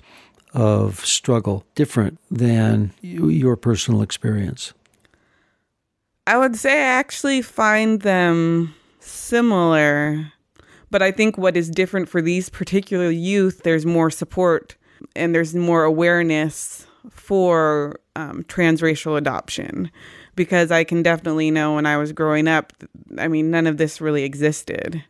of 0.53 1.05
struggle 1.05 1.65
different 1.75 2.19
than 2.31 2.91
your 3.01 3.55
personal 3.55 4.01
experience? 4.01 4.73
I 6.25 6.37
would 6.37 6.55
say 6.55 6.73
i 6.73 6.85
actually 6.85 7.41
find 7.41 8.01
them 8.01 8.75
similar 8.99 10.31
but 10.91 11.01
i 11.01 11.11
think 11.11 11.39
what 11.39 11.57
is 11.57 11.71
different 11.71 12.07
for 12.07 12.21
these 12.21 12.49
particular 12.49 13.09
youth 13.09 13.63
there's 13.63 13.83
more 13.83 14.11
support 14.11 14.75
and 15.15 15.33
there's 15.33 15.55
more 15.55 15.83
awareness 15.83 16.85
for 17.11 17.99
um, 18.15 18.43
transracial 18.43 19.17
adoption 19.17 19.91
because 20.35 20.71
I 20.71 20.83
can 20.83 21.03
definitely 21.03 21.51
know 21.51 21.75
when 21.75 21.85
I 21.85 21.97
was 21.97 22.11
growing 22.11 22.47
up, 22.47 22.73
I 23.17 23.27
mean, 23.27 23.51
none 23.51 23.67
of 23.67 23.77
this 23.77 24.01
really 24.01 24.23
existed. 24.23 25.03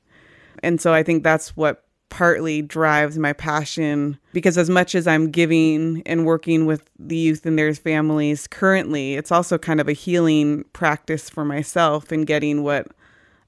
And 0.64 0.82
so 0.82 0.94
I 0.94 1.04
think 1.04 1.24
that's 1.24 1.56
what 1.56 1.86
partly 2.10 2.62
drives 2.62 3.18
my 3.18 3.34
passion 3.34 4.18
because 4.34 4.58
as 4.58 4.70
much 4.70 4.96
as 4.96 5.06
I'm 5.06 5.30
giving 5.30 6.02
and 6.06 6.26
working 6.26 6.66
with 6.66 6.90
the 6.98 7.16
youth 7.16 7.46
and 7.46 7.58
their 7.58 7.74
families 7.76 8.48
currently, 8.48 9.14
it's 9.14 9.32
also 9.32 9.58
kind 9.58 9.80
of 9.80 9.88
a 9.88 9.94
healing 9.94 10.66
practice 10.74 11.30
for 11.30 11.46
myself 11.46 12.12
in 12.12 12.26
getting 12.26 12.64
what 12.64 12.88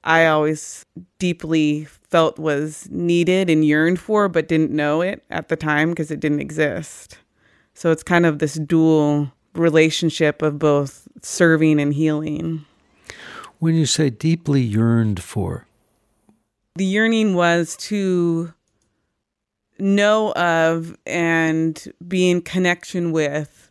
I 0.04 0.26
always 0.26 0.84
deeply 1.18 1.88
felt 2.12 2.38
was 2.38 2.86
needed 2.90 3.50
and 3.50 3.64
yearned 3.64 3.98
for, 3.98 4.28
but 4.28 4.46
didn't 4.46 4.70
know 4.70 5.00
it 5.00 5.24
at 5.30 5.48
the 5.48 5.56
time 5.56 5.90
because 5.90 6.10
it 6.10 6.20
didn't 6.20 6.40
exist. 6.40 7.18
So 7.74 7.90
it's 7.90 8.02
kind 8.02 8.26
of 8.26 8.38
this 8.38 8.54
dual 8.54 9.32
relationship 9.54 10.42
of 10.42 10.58
both 10.58 11.08
serving 11.22 11.80
and 11.80 11.94
healing. 11.94 12.64
When 13.58 13.74
you 13.74 13.86
say 13.86 14.10
deeply 14.10 14.60
yearned 14.60 15.22
for, 15.22 15.66
the 16.76 16.84
yearning 16.84 17.34
was 17.34 17.76
to 17.76 18.52
know 19.78 20.32
of 20.32 20.96
and 21.06 21.92
be 22.06 22.30
in 22.30 22.42
connection 22.42 23.12
with 23.12 23.70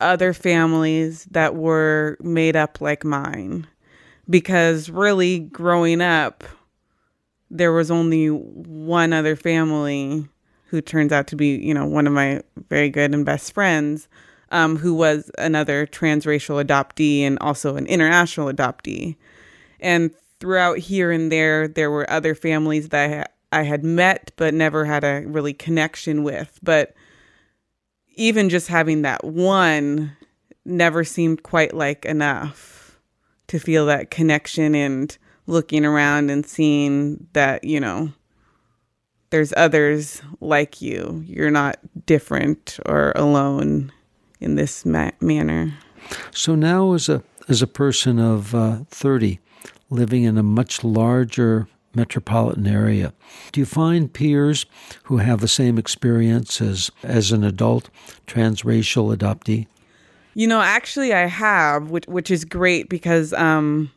other 0.00 0.32
families 0.32 1.24
that 1.30 1.54
were 1.54 2.16
made 2.20 2.56
up 2.56 2.80
like 2.80 3.04
mine. 3.04 3.66
Because 4.28 4.88
really, 4.88 5.40
growing 5.40 6.00
up, 6.00 6.44
there 7.54 7.72
was 7.72 7.88
only 7.88 8.26
one 8.26 9.12
other 9.12 9.36
family 9.36 10.26
who 10.66 10.80
turns 10.80 11.12
out 11.12 11.28
to 11.28 11.36
be, 11.36 11.54
you 11.54 11.72
know, 11.72 11.86
one 11.86 12.06
of 12.06 12.12
my 12.12 12.42
very 12.68 12.90
good 12.90 13.14
and 13.14 13.24
best 13.24 13.54
friends, 13.54 14.08
um, 14.50 14.76
who 14.76 14.92
was 14.92 15.30
another 15.38 15.86
transracial 15.86 16.62
adoptee 16.62 17.20
and 17.20 17.38
also 17.38 17.76
an 17.76 17.86
international 17.86 18.52
adoptee. 18.52 19.14
And 19.78 20.10
throughout 20.40 20.78
here 20.78 21.12
and 21.12 21.30
there, 21.30 21.68
there 21.68 21.92
were 21.92 22.10
other 22.10 22.34
families 22.34 22.88
that 22.88 23.28
I, 23.52 23.60
I 23.60 23.62
had 23.62 23.84
met 23.84 24.32
but 24.34 24.52
never 24.52 24.84
had 24.84 25.04
a 25.04 25.22
really 25.24 25.52
connection 25.52 26.24
with. 26.24 26.58
But 26.60 26.92
even 28.16 28.48
just 28.48 28.66
having 28.66 29.02
that 29.02 29.22
one 29.22 30.16
never 30.64 31.04
seemed 31.04 31.44
quite 31.44 31.72
like 31.72 32.04
enough 32.04 32.98
to 33.46 33.60
feel 33.60 33.86
that 33.86 34.10
connection 34.10 34.74
and 34.74 35.16
looking 35.46 35.84
around 35.84 36.30
and 36.30 36.46
seeing 36.46 37.26
that, 37.32 37.64
you 37.64 37.80
know, 37.80 38.12
there's 39.30 39.52
others 39.56 40.22
like 40.40 40.80
you. 40.80 41.24
You're 41.26 41.50
not 41.50 41.78
different 42.06 42.78
or 42.86 43.12
alone 43.16 43.92
in 44.40 44.54
this 44.54 44.86
ma- 44.86 45.10
manner. 45.20 45.74
So 46.30 46.54
now, 46.54 46.92
as 46.92 47.08
a 47.08 47.22
as 47.48 47.62
a 47.62 47.66
person 47.66 48.18
of 48.18 48.54
uh, 48.54 48.78
thirty, 48.88 49.40
living 49.90 50.22
in 50.22 50.38
a 50.38 50.42
much 50.42 50.84
larger 50.84 51.66
metropolitan 51.94 52.66
area, 52.66 53.12
do 53.52 53.60
you 53.60 53.66
find 53.66 54.12
peers 54.12 54.66
who 55.04 55.18
have 55.18 55.40
the 55.40 55.48
same 55.48 55.78
experience 55.78 56.60
as 56.60 56.90
as 57.02 57.32
an 57.32 57.42
adult 57.42 57.90
transracial 58.26 59.16
adoptee? 59.16 59.66
You 60.34 60.46
know, 60.46 60.60
actually, 60.60 61.12
I 61.12 61.26
have, 61.26 61.90
which 61.90 62.06
which 62.06 62.30
is 62.30 62.44
great 62.44 62.88
because 62.88 63.32
um, 63.32 63.90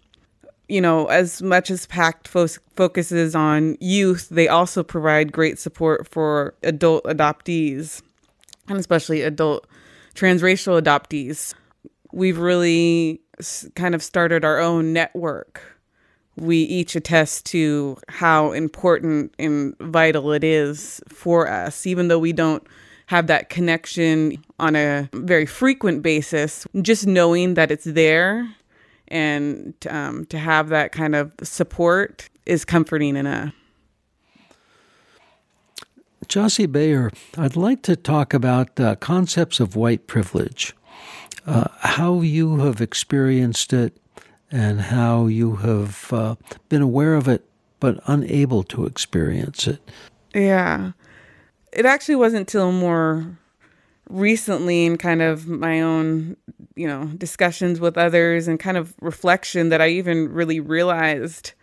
you 0.68 0.82
know, 0.82 1.06
as 1.08 1.42
much 1.42 1.72
as 1.72 1.86
PACT 1.86 2.28
fo- 2.28 2.48
focuses 2.76 3.36
on 3.36 3.78
youth, 3.80 4.30
they 4.30 4.48
also 4.48 4.84
provide 4.84 5.32
great 5.32 5.60
support 5.60 6.08
for 6.08 6.56
adult 6.64 7.04
adoptees 7.06 8.02
and 8.68 8.78
especially 8.78 9.22
adult 9.22 9.66
transracial 10.16 10.82
adoptees. 10.82 11.54
We've 12.12 12.38
really 12.38 13.22
kind 13.76 13.96
of 13.96 14.04
started 14.04 14.44
our 14.44 14.60
own 14.60 14.94
network 14.94 15.78
we 16.38 16.58
each 16.58 16.96
attest 16.96 17.46
to 17.48 17.98
how 18.08 18.52
important 18.52 19.34
and 19.40 19.76
vital 19.80 20.32
it 20.32 20.44
is 20.44 21.02
for 21.10 21.50
us, 21.50 21.86
even 21.86 22.08
though 22.08 22.20
we 22.20 22.32
don't 22.32 22.66
have 23.08 23.28
that 23.28 23.50
connection 23.50 24.38
on 24.60 24.76
a 24.76 25.10
very 25.14 25.46
frequent 25.46 26.04
basis. 26.04 26.68
Just 26.82 27.08
knowing 27.08 27.56
that 27.56 27.72
it's 27.72 27.86
there 27.86 28.48
and 29.10 29.74
um, 29.90 30.26
to 30.28 30.38
have 30.38 30.70
that 30.70 30.92
kind 30.92 31.16
of 31.16 31.32
support 31.44 32.30
is 32.46 32.66
comforting 32.66 33.16
enough. 33.16 33.54
Josie 36.28 36.66
Bayer, 36.66 37.12
I'd 37.38 37.56
like 37.56 37.84
to 37.84 37.96
talk 37.96 38.34
about 38.34 38.80
uh, 38.80 38.96
concepts 38.96 39.60
of 39.60 39.76
white 39.76 40.08
privilege, 40.08 40.76
uh, 41.46 41.70
how 41.80 42.22
you 42.22 42.58
have 42.58 42.82
experienced 42.82 43.72
it, 43.72 43.98
and 44.52 44.82
how 44.82 45.28
you 45.28 45.58
have 45.58 46.12
uh, 46.12 46.36
been 46.70 46.82
aware 46.82 47.16
of 47.16 47.28
it 47.28 47.48
but 47.80 48.00
unable 48.08 48.64
to 48.64 48.86
experience 48.86 49.68
it. 49.68 49.80
Yeah. 50.34 50.92
It 51.72 51.86
actually 51.86 52.16
wasn't 52.16 52.48
till 52.48 52.72
more 52.72 53.38
recently 54.10 54.86
in 54.86 54.98
kind 54.98 55.22
of 55.22 55.48
my 55.48 55.82
own, 55.82 56.38
you 56.76 56.88
know, 56.88 57.06
discussions 57.18 57.80
with 57.80 57.98
others 57.98 58.48
and 58.48 58.60
kind 58.60 58.78
of 58.78 58.94
reflection 59.02 59.70
that 59.70 59.82
I 59.82 59.90
even 59.90 60.32
really 60.32 60.60
realized 60.60 61.54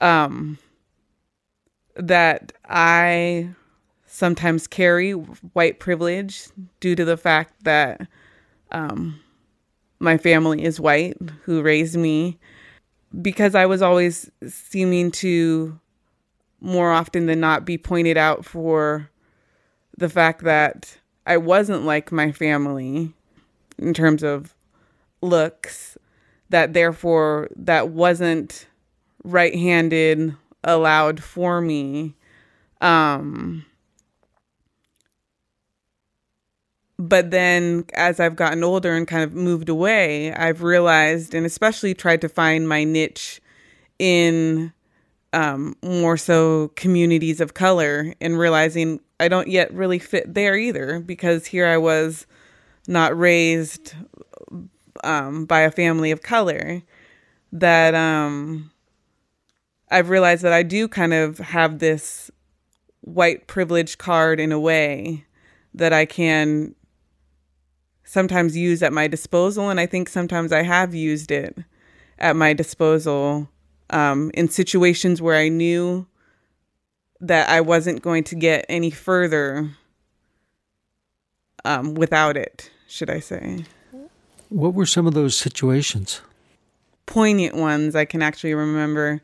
um 0.00 0.58
that 1.96 2.52
I 2.64 3.50
sometimes 4.06 4.66
carry 4.66 5.12
white 5.12 5.80
privilege 5.80 6.48
due 6.80 6.94
to 6.94 7.04
the 7.04 7.16
fact 7.16 7.64
that 7.64 8.06
um, 8.70 9.20
my 9.98 10.18
family 10.18 10.62
is 10.62 10.80
white 10.80 11.16
who 11.42 11.62
raised 11.62 11.96
me 11.96 12.38
because 13.22 13.54
I 13.54 13.66
was 13.66 13.82
always 13.82 14.30
seeming 14.48 15.10
to 15.12 15.78
more 16.60 16.92
often 16.92 17.26
than 17.26 17.40
not 17.40 17.64
be 17.64 17.78
pointed 17.78 18.16
out 18.16 18.44
for 18.44 19.10
the 19.96 20.08
fact 20.08 20.42
that 20.44 20.96
I 21.26 21.36
wasn't 21.38 21.84
like 21.84 22.12
my 22.12 22.32
family 22.32 23.12
in 23.78 23.94
terms 23.94 24.22
of 24.22 24.54
looks, 25.22 25.96
that 26.50 26.74
therefore 26.74 27.48
that 27.56 27.88
wasn't 27.88 28.66
right 29.24 29.54
handed 29.54 30.36
allowed 30.62 31.22
for 31.22 31.60
me. 31.60 32.14
Um, 32.80 33.64
but 36.98 37.30
then 37.30 37.86
as 37.94 38.20
I've 38.20 38.36
gotten 38.36 38.62
older 38.62 38.94
and 38.94 39.08
kind 39.08 39.22
of 39.24 39.32
moved 39.32 39.68
away, 39.70 40.32
I've 40.34 40.62
realized 40.62 41.34
and 41.34 41.46
especially 41.46 41.94
tried 41.94 42.20
to 42.20 42.28
find 42.28 42.68
my 42.68 42.84
niche 42.84 43.40
in 43.98 44.73
um, 45.34 45.76
more 45.82 46.16
so 46.16 46.68
communities 46.76 47.40
of 47.40 47.54
color 47.54 48.14
and 48.20 48.38
realizing 48.38 49.00
I 49.18 49.26
don't 49.26 49.48
yet 49.48 49.72
really 49.74 49.98
fit 49.98 50.32
there 50.32 50.56
either 50.56 51.00
because 51.00 51.46
here 51.46 51.66
I 51.66 51.76
was 51.76 52.26
not 52.86 53.18
raised 53.18 53.94
um, 55.02 55.44
by 55.44 55.60
a 55.60 55.72
family 55.72 56.12
of 56.12 56.22
color 56.22 56.82
that 57.52 57.96
um, 57.96 58.70
I've 59.90 60.08
realized 60.08 60.42
that 60.44 60.52
I 60.52 60.62
do 60.62 60.86
kind 60.86 61.12
of 61.12 61.38
have 61.38 61.80
this 61.80 62.30
white 63.00 63.48
privilege 63.48 63.98
card 63.98 64.38
in 64.38 64.52
a 64.52 64.60
way 64.60 65.24
that 65.74 65.92
I 65.92 66.06
can 66.06 66.76
sometimes 68.04 68.56
use 68.56 68.84
at 68.84 68.92
my 68.92 69.08
disposal. 69.08 69.68
And 69.68 69.80
I 69.80 69.86
think 69.86 70.08
sometimes 70.08 70.52
I 70.52 70.62
have 70.62 70.94
used 70.94 71.32
it 71.32 71.58
at 72.20 72.36
my 72.36 72.52
disposal 72.52 73.48
um, 73.94 74.32
in 74.34 74.48
situations 74.48 75.22
where 75.22 75.36
I 75.36 75.48
knew 75.48 76.06
that 77.20 77.48
I 77.48 77.60
wasn't 77.60 78.02
going 78.02 78.24
to 78.24 78.34
get 78.34 78.66
any 78.68 78.90
further 78.90 79.70
um, 81.64 81.94
without 81.94 82.36
it, 82.36 82.70
should 82.88 83.08
I 83.08 83.20
say. 83.20 83.64
What 84.48 84.74
were 84.74 84.84
some 84.84 85.06
of 85.06 85.14
those 85.14 85.36
situations? 85.36 86.20
Poignant 87.06 87.54
ones 87.54 87.94
I 87.94 88.04
can 88.04 88.20
actually 88.20 88.54
remember 88.54 89.22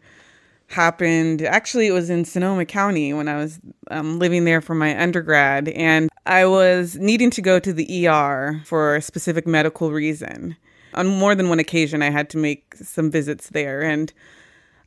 happened. 0.68 1.42
Actually, 1.42 1.88
it 1.88 1.92
was 1.92 2.08
in 2.08 2.24
Sonoma 2.24 2.64
County 2.64 3.12
when 3.12 3.26
I 3.26 3.36
was 3.36 3.58
um, 3.90 4.20
living 4.20 4.44
there 4.44 4.60
for 4.60 4.74
my 4.74 4.98
undergrad, 4.98 5.68
and 5.70 6.08
I 6.26 6.46
was 6.46 6.96
needing 6.96 7.30
to 7.30 7.42
go 7.42 7.58
to 7.58 7.72
the 7.72 8.06
ER 8.06 8.62
for 8.64 8.94
a 8.94 9.02
specific 9.02 9.48
medical 9.48 9.90
reason. 9.90 10.56
On 10.94 11.08
more 11.08 11.34
than 11.34 11.48
one 11.48 11.58
occasion, 11.58 12.02
I 12.02 12.10
had 12.10 12.30
to 12.30 12.38
make 12.38 12.76
some 12.76 13.10
visits 13.10 13.48
there, 13.50 13.82
and 13.82 14.12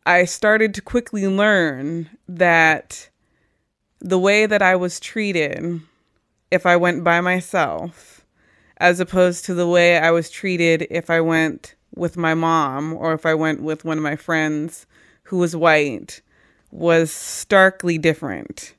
I 0.05 0.25
started 0.25 0.73
to 0.73 0.81
quickly 0.81 1.27
learn 1.27 2.09
that 2.27 3.09
the 3.99 4.19
way 4.19 4.45
that 4.45 4.61
I 4.61 4.75
was 4.75 4.99
treated 4.99 5.81
if 6.51 6.65
I 6.65 6.75
went 6.75 7.03
by 7.03 7.21
myself, 7.21 8.25
as 8.77 8.99
opposed 8.99 9.45
to 9.45 9.53
the 9.53 9.67
way 9.67 9.97
I 9.97 10.11
was 10.11 10.29
treated 10.29 10.87
if 10.89 11.09
I 11.09 11.21
went 11.21 11.75
with 11.95 12.17
my 12.17 12.33
mom 12.33 12.93
or 12.93 13.13
if 13.13 13.25
I 13.25 13.33
went 13.33 13.61
with 13.61 13.85
one 13.85 13.97
of 13.97 14.03
my 14.03 14.15
friends 14.15 14.85
who 15.23 15.37
was 15.37 15.55
white 15.55 16.21
was 16.71 17.11
starkly 17.11 17.97
different 17.97 18.73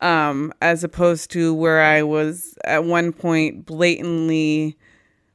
um, 0.00 0.52
as 0.60 0.84
opposed 0.84 1.30
to 1.32 1.52
where 1.54 1.82
I 1.82 2.02
was 2.02 2.56
at 2.64 2.84
one 2.84 3.12
point 3.12 3.66
blatantly 3.66 4.76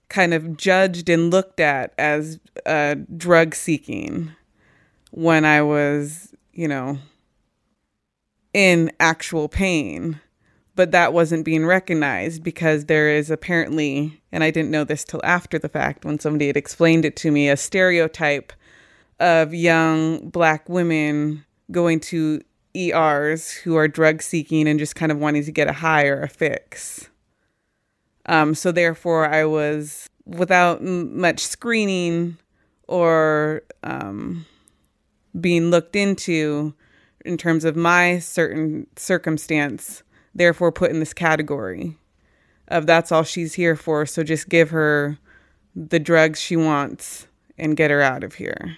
kind 0.10 0.34
of 0.34 0.58
judged 0.58 1.10
and 1.10 1.32
looked 1.32 1.60
at 1.60 1.94
as 1.98 2.40
uh, 2.66 2.96
drug 3.18 3.56
seeking 3.56 4.32
when 5.12 5.46
I 5.46 5.62
was, 5.62 6.34
you 6.52 6.68
know, 6.68 6.98
in 8.54 8.92
actual 9.00 9.48
pain. 9.48 10.20
But 10.74 10.92
that 10.92 11.14
wasn't 11.14 11.46
being 11.46 11.66
recognized 11.66 12.44
because 12.44 12.86
there 12.86 13.10
is 13.10 13.30
apparently, 13.30 14.22
and 14.32 14.44
I 14.44 14.52
didn't 14.52 14.72
know 14.72 14.86
this 14.86 15.04
till 15.04 15.22
after 15.24 15.60
the 15.60 15.70
fact 15.70 16.06
when 16.06 16.18
somebody 16.18 16.48
had 16.48 16.58
explained 16.58 17.06
it 17.06 17.16
to 17.18 17.32
me, 17.32 17.50
a 17.50 17.58
stereotype 17.58 18.54
of 19.20 19.54
young 19.54 20.30
black 20.30 20.68
women 20.70 21.46
going 21.70 22.00
to 22.00 22.42
ERs 22.76 23.52
who 23.52 23.76
are 23.76 23.88
drug 23.88 24.22
seeking 24.22 24.68
and 24.68 24.80
just 24.80 24.96
kind 24.96 25.12
of 25.12 25.18
wanting 25.18 25.44
to 25.44 25.52
get 25.52 25.68
a 25.68 25.74
high 25.74 26.08
or 26.08 26.22
a 26.22 26.30
fix. 26.30 27.10
Um, 28.26 28.56
so 28.56 28.72
therefore, 28.72 29.28
I 29.28 29.46
was 29.46 30.10
without 30.26 30.82
much 30.82 31.40
screening 31.40 32.38
or 32.88 33.64
um, 33.84 34.46
being 35.40 35.70
looked 35.70 35.96
into 35.96 36.74
in 37.24 37.38
terms 37.38 37.66
of 37.66 37.76
my 37.76 38.20
certain 38.20 38.88
circumstance, 38.96 40.04
therefore 40.34 40.72
put 40.72 40.92
in 40.92 41.00
this 41.00 41.14
category 41.14 41.98
of 42.68 42.88
that's 42.88 43.12
all 43.12 43.24
she's 43.24 43.54
here 43.54 43.76
for. 43.76 44.06
So 44.06 44.24
just 44.24 44.50
give 44.50 44.72
her 44.72 45.20
the 45.76 46.00
drugs 46.00 46.40
she 46.40 46.56
wants 46.56 47.28
and 47.58 47.78
get 47.78 47.92
her 47.92 48.02
out 48.02 48.24
of 48.24 48.36
here. 48.36 48.78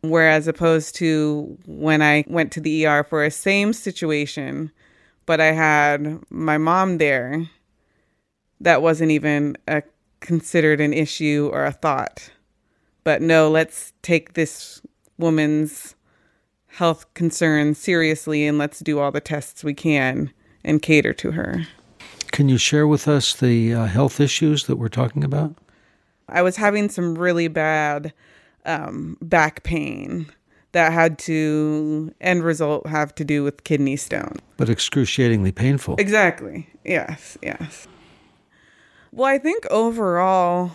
Whereas 0.00 0.48
opposed 0.48 0.94
to 0.96 1.58
when 1.66 2.02
I 2.02 2.24
went 2.28 2.52
to 2.52 2.60
the 2.60 2.86
ER 2.86 3.04
for 3.04 3.24
a 3.24 3.30
same 3.30 3.72
situation, 3.72 4.70
but 5.26 5.40
I 5.40 5.52
had 5.52 6.22
my 6.30 6.56
mom 6.56 6.98
there, 6.98 7.48
that 8.60 8.82
wasn't 8.82 9.10
even 9.10 9.56
a, 9.66 9.82
considered 10.20 10.80
an 10.80 10.92
issue 10.92 11.50
or 11.52 11.64
a 11.64 11.72
thought. 11.72 12.30
But 13.04 13.22
no, 13.22 13.50
let's 13.50 13.92
take 14.02 14.34
this 14.34 14.80
woman's 15.18 15.94
health 16.68 17.12
concerns 17.14 17.78
seriously 17.78 18.46
and 18.46 18.58
let's 18.58 18.78
do 18.80 18.98
all 18.98 19.10
the 19.10 19.20
tests 19.20 19.64
we 19.64 19.74
can 19.74 20.32
and 20.64 20.80
cater 20.80 21.12
to 21.12 21.32
her. 21.32 21.66
Can 22.30 22.48
you 22.48 22.58
share 22.58 22.86
with 22.86 23.08
us 23.08 23.34
the 23.34 23.74
uh, 23.74 23.86
health 23.86 24.20
issues 24.20 24.64
that 24.64 24.76
we're 24.76 24.88
talking 24.88 25.24
about? 25.24 25.56
I 26.28 26.42
was 26.42 26.56
having 26.56 26.88
some 26.88 27.16
really 27.16 27.48
bad 27.48 28.12
um, 28.64 29.16
back 29.22 29.62
pain 29.62 30.26
that 30.72 30.92
had 30.92 31.18
to 31.20 32.14
end 32.20 32.44
result 32.44 32.86
have 32.86 33.14
to 33.14 33.24
do 33.24 33.42
with 33.42 33.64
kidney 33.64 33.96
stone. 33.96 34.36
But 34.56 34.68
excruciatingly 34.68 35.52
painful. 35.52 35.96
Exactly. 35.98 36.68
Yes. 36.84 37.38
Yes. 37.42 37.88
Well, 39.10 39.26
I 39.26 39.38
think 39.38 39.66
overall, 39.70 40.72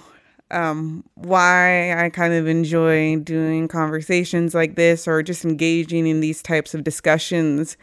um, 0.54 1.04
why 1.16 2.06
I 2.06 2.10
kind 2.10 2.34
of 2.34 2.48
enjoy 2.48 3.18
doing 3.18 3.68
conversations 3.68 4.54
like 4.54 4.76
this 4.76 5.08
or 5.08 5.24
just 5.24 5.44
engaging 5.44 6.08
in 6.08 6.20
these 6.20 6.42
types 6.42 6.74
of 6.74 6.84
discussions 6.84 7.76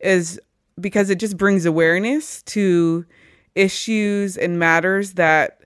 is 0.00 0.40
because 0.80 1.10
it 1.10 1.18
just 1.18 1.36
brings 1.36 1.64
awareness 1.64 2.42
to 2.44 3.06
issues 3.54 4.36
and 4.36 4.58
matters 4.58 5.14
that 5.14 5.62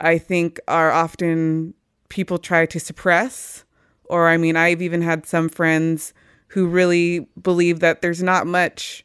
I 0.00 0.18
think 0.18 0.60
are 0.68 0.90
often 0.90 1.74
people 2.08 2.38
try 2.38 2.66
to 2.66 2.80
suppress. 2.80 3.64
Or, 4.04 4.28
I 4.28 4.36
mean, 4.36 4.56
I've 4.56 4.82
even 4.82 5.02
had 5.02 5.26
some 5.26 5.48
friends 5.48 6.12
who 6.48 6.66
really 6.66 7.20
believe 7.40 7.80
that 7.80 8.02
there's 8.02 8.22
not 8.22 8.46
much 8.46 9.04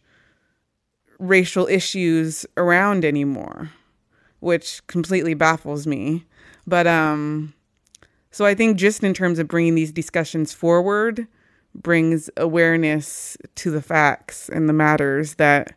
racial 1.19 1.67
issues 1.67 2.45
around 2.57 3.05
anymore, 3.05 3.71
which 4.39 4.85
completely 4.87 5.33
baffles 5.33 5.87
me. 5.87 6.25
But, 6.67 6.85
um, 6.85 7.53
So 8.29 8.45
I 8.45 8.53
think 8.53 8.77
just 8.77 9.03
in 9.03 9.15
terms 9.15 9.39
of 9.39 9.47
bringing 9.47 9.73
these 9.73 9.91
discussions 9.91 10.53
forward 10.53 11.25
brings 11.73 12.29
awareness 12.37 13.35
to 13.55 13.71
the 13.71 13.81
facts 13.81 14.47
and 14.47 14.69
the 14.69 14.73
matters 14.73 15.35
that 15.35 15.73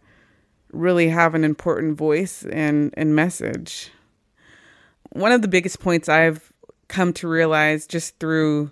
really 0.73 1.09
have 1.09 1.35
an 1.35 1.43
important 1.43 1.97
voice 1.97 2.45
and, 2.45 2.93
and 2.99 3.17
message. 3.17 3.91
One 5.13 5.33
of 5.33 5.41
the 5.41 5.49
biggest 5.49 5.81
points 5.81 6.07
I've 6.07 6.53
come 6.89 7.15
to 7.15 7.29
realize 7.29 7.87
just 7.87 8.19
through 8.19 8.71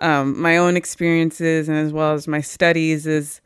um, 0.00 0.40
my 0.40 0.56
own 0.56 0.76
experiences 0.76 1.68
and 1.68 1.78
as 1.78 1.92
well 1.92 2.14
as 2.14 2.26
my 2.26 2.40
studies 2.40 3.06
is 3.06 3.40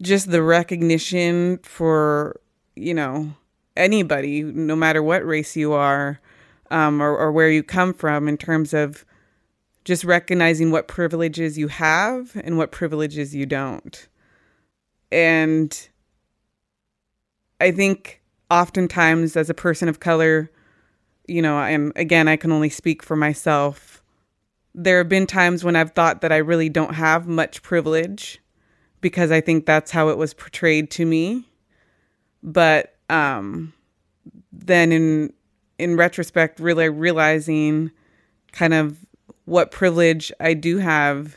just 0.00 0.30
the 0.30 0.42
recognition 0.42 1.58
for, 1.64 2.40
you 2.76 2.94
know, 2.94 3.34
anybody, 3.76 4.42
no 4.42 4.76
matter 4.76 5.02
what 5.02 5.26
race 5.26 5.56
you 5.56 5.72
are 5.72 6.20
um, 6.72 7.00
or, 7.02 7.16
or 7.16 7.30
where 7.30 7.50
you 7.50 7.62
come 7.62 7.94
from, 7.94 8.28
in 8.28 8.36
terms 8.36 8.74
of 8.74 9.04
just 9.84 10.04
recognizing 10.04 10.70
what 10.70 10.88
privileges 10.88 11.58
you 11.58 11.68
have 11.68 12.32
and 12.44 12.56
what 12.56 12.72
privileges 12.72 13.34
you 13.34 13.46
don't. 13.46 14.08
And 15.10 15.88
I 17.60 17.70
think 17.72 18.22
oftentimes, 18.50 19.36
as 19.36 19.50
a 19.50 19.54
person 19.54 19.88
of 19.88 20.00
color, 20.00 20.50
you 21.28 21.42
know, 21.42 21.58
and 21.58 21.92
again, 21.96 22.28
I 22.28 22.36
can 22.36 22.52
only 22.52 22.70
speak 22.70 23.02
for 23.02 23.16
myself. 23.16 24.02
There 24.74 24.98
have 24.98 25.08
been 25.08 25.26
times 25.26 25.64
when 25.64 25.76
I've 25.76 25.92
thought 25.92 26.22
that 26.22 26.32
I 26.32 26.38
really 26.38 26.68
don't 26.68 26.94
have 26.94 27.26
much 27.28 27.62
privilege 27.62 28.40
because 29.00 29.30
I 29.30 29.40
think 29.40 29.66
that's 29.66 29.90
how 29.90 30.08
it 30.08 30.16
was 30.16 30.32
portrayed 30.32 30.90
to 30.92 31.04
me. 31.04 31.48
But 32.42 32.96
um, 33.10 33.74
then 34.50 34.92
in 34.92 35.32
in 35.82 35.96
retrospect, 35.96 36.60
really 36.60 36.88
realizing 36.88 37.90
kind 38.52 38.72
of 38.72 39.04
what 39.44 39.70
privilege 39.70 40.30
I 40.38 40.54
do 40.54 40.78
have 40.78 41.36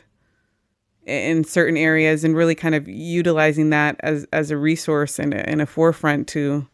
in 1.04 1.44
certain 1.44 1.76
areas 1.76 2.24
and 2.24 2.36
really 2.36 2.54
kind 2.54 2.74
of 2.74 2.88
utilizing 2.88 3.70
that 3.70 3.96
as 4.00 4.26
as 4.32 4.50
a 4.50 4.56
resource 4.56 5.18
and 5.18 5.34
a, 5.34 5.48
and 5.48 5.60
a 5.60 5.66
forefront 5.66 6.28
to 6.28 6.66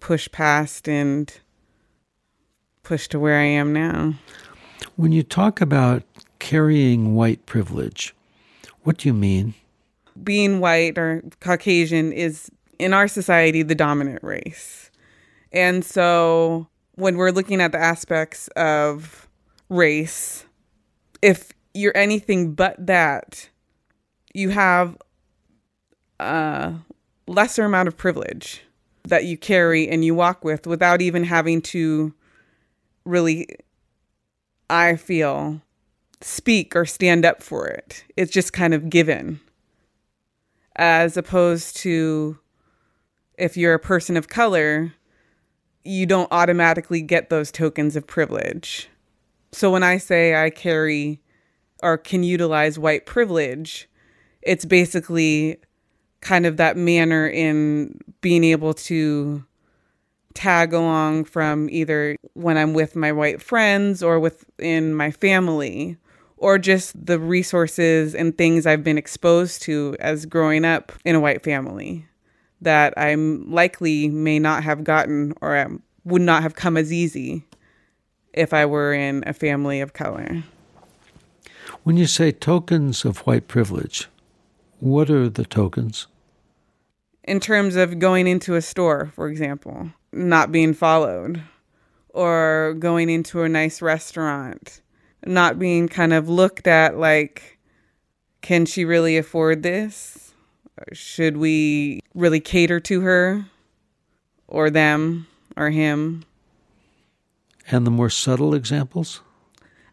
push 0.00 0.30
past 0.30 0.88
and 0.88 1.32
push 2.82 3.08
to 3.08 3.18
where 3.18 3.38
I 3.38 3.44
am 3.44 3.72
now. 3.72 4.14
When 4.96 5.12
you 5.12 5.22
talk 5.22 5.60
about 5.60 6.02
carrying 6.38 7.14
white 7.14 7.46
privilege, 7.46 8.14
what 8.82 8.98
do 8.98 9.08
you 9.08 9.14
mean? 9.14 9.54
Being 10.22 10.60
white 10.60 10.98
or 10.98 11.22
Caucasian 11.40 12.12
is 12.12 12.50
in 12.78 12.92
our 12.92 13.08
society 13.08 13.62
the 13.62 13.74
dominant 13.74 14.22
race. 14.22 14.90
And 15.52 15.84
so 15.84 16.66
when 16.94 17.16
we're 17.16 17.30
looking 17.30 17.60
at 17.60 17.72
the 17.72 17.78
aspects 17.78 18.48
of 18.48 19.28
race, 19.68 20.44
if 21.20 21.52
you're 21.74 21.96
anything 21.96 22.54
but 22.54 22.86
that, 22.86 23.48
you 24.34 24.50
have 24.50 24.96
a 26.20 26.74
lesser 27.26 27.64
amount 27.64 27.88
of 27.88 27.96
privilege 27.96 28.62
that 29.04 29.24
you 29.24 29.36
carry 29.36 29.88
and 29.88 30.04
you 30.04 30.14
walk 30.14 30.44
with 30.44 30.66
without 30.66 31.02
even 31.02 31.24
having 31.24 31.60
to 31.60 32.14
really, 33.04 33.48
I 34.70 34.96
feel, 34.96 35.60
speak 36.20 36.76
or 36.76 36.84
stand 36.84 37.24
up 37.24 37.42
for 37.42 37.66
it. 37.66 38.04
It's 38.16 38.30
just 38.30 38.52
kind 38.52 38.74
of 38.74 38.90
given. 38.90 39.40
As 40.76 41.16
opposed 41.16 41.76
to 41.78 42.38
if 43.36 43.56
you're 43.56 43.74
a 43.74 43.78
person 43.78 44.16
of 44.16 44.28
color, 44.28 44.94
you 45.84 46.06
don't 46.06 46.30
automatically 46.30 47.02
get 47.02 47.30
those 47.30 47.50
tokens 47.50 47.96
of 47.96 48.06
privilege. 48.06 48.88
So 49.52 49.70
when 49.70 49.82
I 49.82 49.98
say 49.98 50.34
I 50.34 50.50
carry 50.50 51.20
or 51.82 51.98
can 51.98 52.22
utilize 52.22 52.78
white 52.78 53.06
privilege, 53.06 53.88
it's 54.40 54.64
basically 54.64 55.58
kind 56.20 56.46
of 56.46 56.56
that 56.56 56.76
manner 56.76 57.26
in 57.26 58.00
being 58.20 58.44
able 58.44 58.74
to 58.74 59.44
tag 60.34 60.72
along 60.72 61.24
from 61.24 61.68
either 61.68 62.16
when 62.34 62.56
I'm 62.56 62.72
with 62.72 62.96
my 62.96 63.12
white 63.12 63.42
friends 63.42 64.02
or 64.02 64.18
within 64.18 64.94
my 64.94 65.10
family 65.10 65.98
or 66.36 66.58
just 66.58 67.06
the 67.06 67.18
resources 67.18 68.14
and 68.14 68.36
things 68.36 68.66
I've 68.66 68.82
been 68.82 68.98
exposed 68.98 69.62
to 69.62 69.96
as 70.00 70.24
growing 70.26 70.64
up 70.64 70.92
in 71.04 71.14
a 71.14 71.20
white 71.20 71.44
family 71.44 72.06
that 72.62 72.94
I'm 72.96 73.50
likely 73.50 74.08
may 74.08 74.38
not 74.38 74.62
have 74.64 74.84
gotten 74.84 75.34
or 75.40 75.70
would 76.04 76.22
not 76.22 76.42
have 76.42 76.54
come 76.54 76.76
as 76.76 76.92
easy 76.92 77.44
if 78.32 78.54
I 78.54 78.66
were 78.66 78.92
in 78.92 79.22
a 79.26 79.32
family 79.32 79.80
of 79.80 79.92
color. 79.92 80.42
When 81.82 81.96
you 81.96 82.06
say 82.06 82.32
tokens 82.32 83.04
of 83.04 83.18
white 83.18 83.48
privilege, 83.48 84.08
what 84.80 85.10
are 85.10 85.28
the 85.28 85.44
tokens? 85.44 86.06
In 87.24 87.40
terms 87.40 87.76
of 87.76 87.98
going 87.98 88.26
into 88.26 88.54
a 88.54 88.62
store, 88.62 89.12
for 89.14 89.28
example, 89.28 89.90
not 90.12 90.50
being 90.50 90.74
followed, 90.74 91.42
or 92.08 92.74
going 92.78 93.08
into 93.08 93.42
a 93.42 93.48
nice 93.48 93.80
restaurant, 93.80 94.80
not 95.24 95.58
being 95.58 95.88
kind 95.88 96.12
of 96.12 96.28
looked 96.28 96.66
at 96.66 96.98
like, 96.98 97.58
can 98.40 98.66
she 98.66 98.84
really 98.84 99.16
afford 99.16 99.62
this? 99.62 100.31
Should 100.92 101.36
we 101.36 102.00
really 102.14 102.40
cater 102.40 102.80
to 102.80 103.00
her 103.02 103.46
or 104.48 104.70
them 104.70 105.26
or 105.56 105.70
him? 105.70 106.24
And 107.70 107.86
the 107.86 107.90
more 107.90 108.10
subtle 108.10 108.54
examples? 108.54 109.20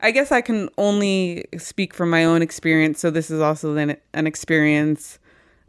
I 0.02 0.12
guess 0.12 0.32
I 0.32 0.41
can 0.41 0.69
only 0.78 1.45
speak 1.58 1.93
from 1.93 2.10
my 2.10 2.23
own 2.23 2.41
experience. 2.41 2.99
So 2.99 3.10
this 3.10 3.30
is 3.30 3.41
also 3.41 3.73
then 3.73 3.97
an 4.13 4.28
experience 4.28 5.19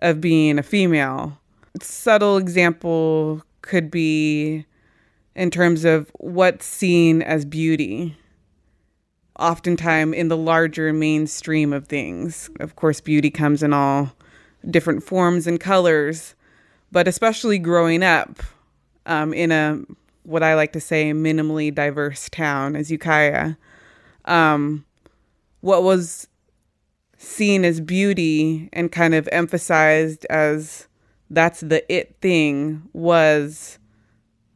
of 0.01 0.21
being 0.21 0.59
a 0.59 0.63
female. 0.63 1.39
Subtle 1.81 2.37
example 2.37 3.43
could 3.63 3.91
be 3.91 4.65
in 5.35 5.51
terms 5.51 5.85
of 5.85 6.11
what's 6.19 6.67
seen 6.67 7.23
as 7.23 7.45
beauty. 7.45 8.17
Oftentimes 9.39 10.15
in 10.15 10.29
the 10.29 10.37
larger 10.37 10.93
mainstream 10.93 11.73
of 11.73 11.87
things. 11.87 12.51
Of 12.61 12.77
course, 12.77 13.01
beauty 13.01 13.31
comes 13.31 13.63
in 13.63 13.73
all 13.73 14.13
different 14.69 15.03
forms 15.03 15.47
and 15.47 15.61
colors, 15.61 16.35
but 16.93 17.09
especially 17.09 17.59
growing 17.59 18.03
up 18.03 18.43
um, 19.07 19.33
in 19.33 19.53
a 19.53 19.81
what 20.25 20.43
I 20.43 20.55
like 20.55 20.73
to 20.73 20.81
say 20.81 21.13
minimally 21.13 21.75
diverse 21.75 22.29
town 22.29 22.77
as 22.77 22.91
Ukiah 22.91 23.55
um, 24.25 24.85
what 25.61 25.83
was 25.83 26.29
seen 27.17 27.65
as 27.65 27.81
beauty 27.81 28.69
and 28.73 28.91
kind 28.91 29.15
of 29.15 29.29
emphasized 29.33 30.25
as 30.27 30.87
that's 31.29 31.61
the 31.61 31.85
it 31.93 32.17
thing 32.21 32.83
was 32.93 33.79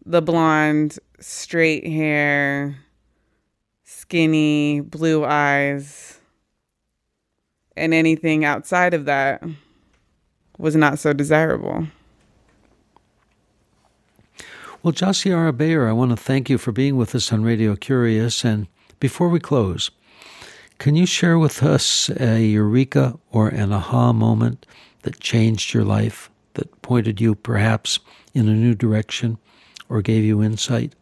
the 0.06 0.22
blonde, 0.22 0.98
straight 1.20 1.86
hair, 1.86 2.76
skinny, 3.84 4.80
blue 4.80 5.24
eyes. 5.24 6.18
And 7.76 7.92
anything 7.92 8.44
outside 8.44 8.94
of 8.94 9.06
that 9.06 9.42
was 10.58 10.76
not 10.76 10.98
so 10.98 11.12
desirable. 11.12 11.88
Well, 14.82 14.92
Jaciara 14.92 15.56
Bayer, 15.56 15.88
I 15.88 15.92
want 15.92 16.10
to 16.10 16.16
thank 16.16 16.50
you 16.50 16.58
for 16.58 16.70
being 16.70 16.96
with 16.96 17.14
us 17.14 17.32
on 17.32 17.42
Radio 17.42 17.74
Curious 17.74 18.44
and 18.44 18.66
before 19.00 19.28
we 19.28 19.40
close, 19.40 19.90
can 20.78 20.96
you 20.96 21.06
share 21.06 21.38
with 21.38 21.62
us 21.62 22.10
a 22.20 22.44
eureka 22.44 23.18
or 23.30 23.48
an 23.48 23.72
aha 23.72 24.12
moment 24.12 24.66
that 25.02 25.20
changed 25.20 25.72
your 25.72 25.84
life, 25.84 26.30
that 26.54 26.82
pointed 26.82 27.20
you 27.20 27.34
perhaps 27.34 27.98
in 28.34 28.48
a 28.48 28.54
new 28.54 28.74
direction 28.74 29.38
or 29.88 30.02
gave 30.02 30.24
you 30.24 30.42
insight? 30.42 30.94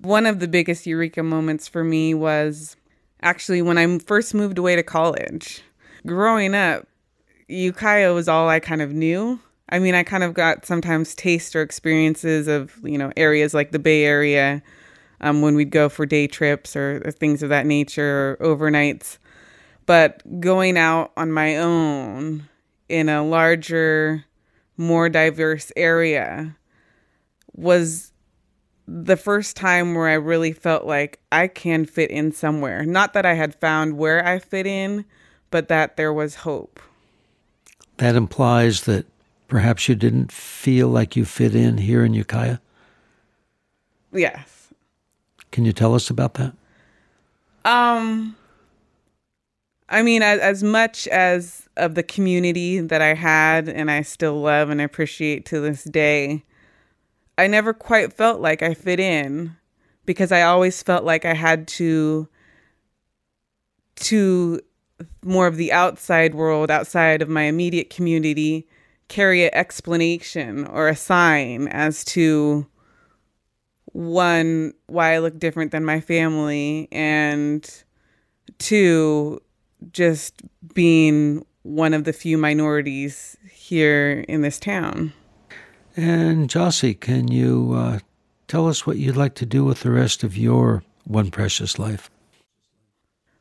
One 0.00 0.26
of 0.26 0.40
the 0.40 0.48
biggest 0.48 0.86
eureka 0.86 1.22
moments 1.22 1.68
for 1.68 1.82
me 1.82 2.12
was 2.12 2.76
actually 3.22 3.62
when 3.62 3.78
I 3.78 3.98
first 3.98 4.34
moved 4.34 4.58
away 4.58 4.76
to 4.76 4.82
college. 4.82 5.62
Growing 6.04 6.54
up, 6.54 6.86
Ukiah 7.48 8.12
was 8.12 8.28
all 8.28 8.48
I 8.48 8.60
kind 8.60 8.82
of 8.82 8.92
knew. 8.92 9.40
I 9.68 9.78
mean, 9.78 9.94
I 9.94 10.02
kind 10.02 10.22
of 10.22 10.34
got 10.34 10.64
sometimes 10.64 11.14
taste 11.14 11.56
or 11.56 11.62
experiences 11.62 12.48
of, 12.48 12.78
you 12.82 12.98
know, 12.98 13.12
areas 13.16 13.54
like 13.54 13.72
the 13.72 13.78
Bay 13.78 14.04
Area 14.04 14.62
um, 15.20 15.42
when 15.42 15.54
we'd 15.54 15.70
go 15.70 15.88
for 15.88 16.06
day 16.06 16.26
trips 16.26 16.76
or, 16.76 17.02
or 17.04 17.10
things 17.10 17.42
of 17.42 17.48
that 17.48 17.66
nature 17.66 18.36
or 18.40 18.56
overnights. 18.56 19.18
But 19.86 20.40
going 20.40 20.76
out 20.76 21.12
on 21.16 21.32
my 21.32 21.56
own 21.56 22.48
in 22.88 23.08
a 23.08 23.24
larger, 23.24 24.24
more 24.76 25.08
diverse 25.08 25.72
area 25.76 26.56
was 27.54 28.12
the 28.86 29.16
first 29.16 29.56
time 29.56 29.94
where 29.94 30.08
I 30.08 30.14
really 30.14 30.52
felt 30.52 30.84
like 30.84 31.18
I 31.32 31.48
can 31.48 31.86
fit 31.86 32.10
in 32.10 32.30
somewhere. 32.30 32.84
Not 32.84 33.14
that 33.14 33.26
I 33.26 33.34
had 33.34 33.54
found 33.54 33.96
where 33.96 34.24
I 34.24 34.38
fit 34.38 34.66
in, 34.66 35.04
but 35.50 35.68
that 35.68 35.96
there 35.96 36.12
was 36.12 36.36
hope. 36.36 36.80
That 37.98 38.14
implies 38.14 38.82
that 38.82 39.06
perhaps 39.48 39.88
you 39.88 39.94
didn't 39.94 40.32
feel 40.32 40.88
like 40.88 41.16
you 41.16 41.24
fit 41.24 41.54
in 41.54 41.78
here 41.78 42.04
in 42.04 42.14
Ukiah? 42.14 42.58
Yes. 44.12 44.72
Can 45.50 45.64
you 45.64 45.72
tell 45.72 45.94
us 45.94 46.10
about 46.10 46.34
that? 46.34 46.54
Um, 47.64 48.36
I 49.88 50.02
mean, 50.02 50.22
as, 50.22 50.40
as 50.40 50.62
much 50.62 51.06
as 51.08 51.68
of 51.76 51.94
the 51.94 52.02
community 52.02 52.80
that 52.80 53.02
I 53.02 53.14
had 53.14 53.68
and 53.68 53.90
I 53.90 54.02
still 54.02 54.40
love 54.40 54.70
and 54.70 54.80
appreciate 54.80 55.44
to 55.46 55.60
this 55.60 55.84
day, 55.84 56.44
I 57.38 57.46
never 57.46 57.72
quite 57.72 58.12
felt 58.12 58.40
like 58.40 58.62
I 58.62 58.74
fit 58.74 59.00
in 59.00 59.56
because 60.04 60.32
I 60.32 60.42
always 60.42 60.82
felt 60.82 61.04
like 61.04 61.24
I 61.24 61.34
had 61.34 61.68
to 61.68 62.28
to 63.96 64.60
more 65.22 65.46
of 65.46 65.56
the 65.56 65.72
outside 65.72 66.34
world, 66.34 66.70
outside 66.70 67.22
of 67.22 67.28
my 67.28 67.42
immediate 67.42 67.90
community, 67.90 68.66
carry 69.08 69.44
an 69.44 69.50
explanation 69.52 70.66
or 70.66 70.88
a 70.88 70.96
sign 70.96 71.68
as 71.68 72.04
to 72.04 72.66
one, 73.92 74.74
why 74.86 75.14
I 75.14 75.18
look 75.18 75.38
different 75.38 75.72
than 75.72 75.84
my 75.84 76.00
family, 76.00 76.88
and 76.92 77.68
two, 78.58 79.40
just 79.92 80.42
being 80.74 81.44
one 81.62 81.94
of 81.94 82.04
the 82.04 82.12
few 82.12 82.38
minorities 82.38 83.36
here 83.50 84.24
in 84.28 84.42
this 84.42 84.60
town. 84.60 85.12
And 85.96 86.48
Jossie, 86.48 86.98
can 86.98 87.28
you 87.28 87.72
uh, 87.74 87.98
tell 88.48 88.68
us 88.68 88.86
what 88.86 88.98
you'd 88.98 89.16
like 89.16 89.34
to 89.36 89.46
do 89.46 89.64
with 89.64 89.80
the 89.80 89.90
rest 89.90 90.22
of 90.22 90.36
your 90.36 90.84
one 91.04 91.30
precious 91.30 91.78
life? 91.78 92.10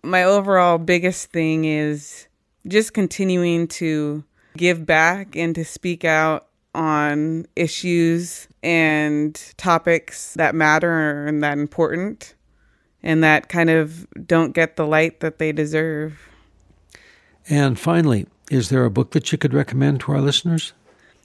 My 0.05 0.23
overall 0.23 0.77
biggest 0.77 1.31
thing 1.31 1.65
is 1.65 2.27
just 2.67 2.93
continuing 2.93 3.67
to 3.69 4.23
give 4.55 4.85
back 4.85 5.35
and 5.35 5.55
to 5.55 5.65
speak 5.65 6.05
out 6.05 6.47
on 6.75 7.47
issues 7.55 8.47
and 8.61 9.33
topics 9.57 10.33
that 10.35 10.53
matter 10.53 11.25
and 11.25 11.41
that 11.43 11.57
important 11.57 12.35
and 13.01 13.23
that 13.23 13.49
kind 13.49 13.69
of 13.69 14.07
don't 14.27 14.53
get 14.53 14.75
the 14.75 14.85
light 14.85 15.21
that 15.21 15.39
they 15.39 15.51
deserve. 15.51 16.19
And 17.47 17.79
finally, 17.79 18.27
is 18.51 18.69
there 18.69 18.85
a 18.85 18.91
book 18.91 19.11
that 19.11 19.31
you 19.31 19.37
could 19.37 19.53
recommend 19.53 20.01
to 20.01 20.11
our 20.11 20.21
listeners? 20.21 20.73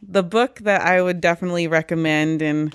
The 0.03 0.23
book 0.23 0.61
that 0.61 0.83
I 0.83 1.03
would 1.03 1.21
definitely 1.21 1.67
recommend, 1.69 2.41
and 2.41 2.75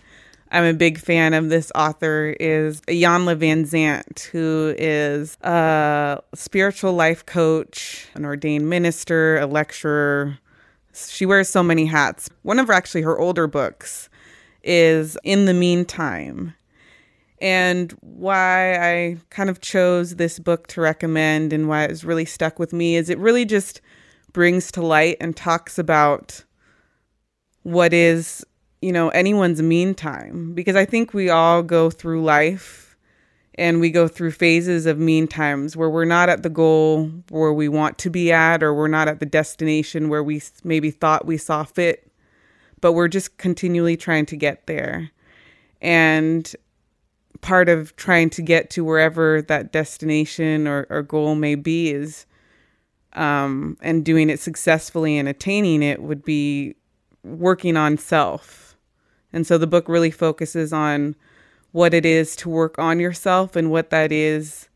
I'm 0.51 0.63
a 0.63 0.73
big 0.73 0.99
fan 0.99 1.33
of 1.33 1.49
this 1.49 1.71
author, 1.73 2.35
is 2.39 2.81
Iyanla 2.81 3.35
Vanzant, 3.37 4.25
who 4.25 4.75
is 4.77 5.37
a 5.41 6.21
spiritual 6.35 6.93
life 6.93 7.25
coach, 7.25 8.07
an 8.13 8.25
ordained 8.25 8.69
minister, 8.69 9.37
a 9.39 9.47
lecturer. 9.47 10.37
She 10.93 11.25
wears 11.25 11.49
so 11.49 11.63
many 11.63 11.87
hats. 11.87 12.29
One 12.43 12.59
of 12.59 12.67
her, 12.67 12.73
actually 12.73 13.01
her 13.01 13.19
older 13.19 13.47
books 13.47 14.07
is 14.63 15.17
In 15.23 15.45
the 15.45 15.53
Meantime. 15.53 16.53
And 17.41 17.91
why 18.01 18.75
I 18.75 19.17
kind 19.29 19.49
of 19.49 19.61
chose 19.61 20.15
this 20.15 20.39
book 20.39 20.67
to 20.67 20.81
recommend 20.81 21.53
and 21.53 21.67
why 21.67 21.83
it's 21.83 22.03
really 22.03 22.25
stuck 22.25 22.59
with 22.59 22.71
me 22.71 22.95
is 22.95 23.09
it 23.09 23.17
really 23.17 23.45
just 23.45 23.81
brings 24.31 24.71
to 24.71 24.81
light 24.81 25.17
and 25.19 25.35
talks 25.35 25.77
about 25.77 26.43
what 27.63 27.93
is, 27.93 28.45
you 28.85 28.91
know, 28.91 29.09
anyone's 29.09 29.63
meantime. 29.63 30.53
Because 30.53 30.75
I 30.75 30.85
think 30.85 31.11
we 31.11 31.27
all 31.27 31.63
go 31.63 31.89
through 31.89 32.23
life 32.23 32.95
and 33.55 33.79
we 33.79 33.89
go 33.89 34.07
through 34.07 34.29
phases 34.29 34.85
of 34.85 34.99
mean 34.99 35.27
times 35.27 35.75
where 35.75 35.89
we're 35.89 36.05
not 36.05 36.29
at 36.29 36.43
the 36.43 36.51
goal 36.51 37.07
where 37.29 37.51
we 37.51 37.67
want 37.67 37.97
to 37.97 38.11
be 38.11 38.31
at, 38.31 38.61
or 38.61 38.75
we're 38.75 38.87
not 38.87 39.07
at 39.07 39.19
the 39.19 39.25
destination 39.25 40.07
where 40.07 40.23
we 40.23 40.39
maybe 40.63 40.91
thought 40.91 41.25
we 41.25 41.35
saw 41.35 41.63
fit, 41.63 42.11
but 42.79 42.91
we're 42.91 43.07
just 43.07 43.39
continually 43.39 43.97
trying 43.97 44.27
to 44.27 44.35
get 44.35 44.67
there. 44.67 45.09
And 45.81 46.55
part 47.41 47.69
of 47.69 47.95
trying 47.95 48.29
to 48.31 48.43
get 48.43 48.69
to 48.71 48.85
wherever 48.85 49.41
that 49.41 49.71
destination 49.71 50.67
or, 50.67 50.85
or 50.91 51.01
goal 51.01 51.33
may 51.33 51.55
be 51.55 51.89
is 51.89 52.27
um, 53.13 53.77
and 53.81 54.05
doing 54.05 54.29
it 54.29 54.39
successfully 54.39 55.17
and 55.17 55.27
attaining 55.27 55.81
it 55.81 56.03
would 56.03 56.23
be 56.23 56.75
working 57.23 57.77
on 57.77 57.97
self. 57.97 58.64
And 59.35 59.45
so 59.45 59.57
the 59.57 59.67
book 59.67 59.89
really 59.89 60.11
focuses 60.11 60.71
on 60.71 61.13
what 61.73 61.93
it 61.93 62.05
is 62.05 62.37
to 62.37 62.49
work 62.49 62.79
on 62.79 63.01
yourself 63.01 63.57
and 63.57 63.69
what 63.69 63.89
that 63.89 64.13
is 64.13 64.69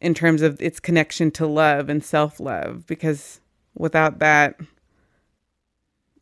in 0.00 0.14
terms 0.14 0.42
of 0.42 0.62
its 0.62 0.78
connection 0.78 1.32
to 1.32 1.46
love 1.48 1.88
and 1.88 2.04
self 2.04 2.38
love. 2.38 2.86
Because 2.86 3.40
without 3.76 4.20
that, 4.20 4.60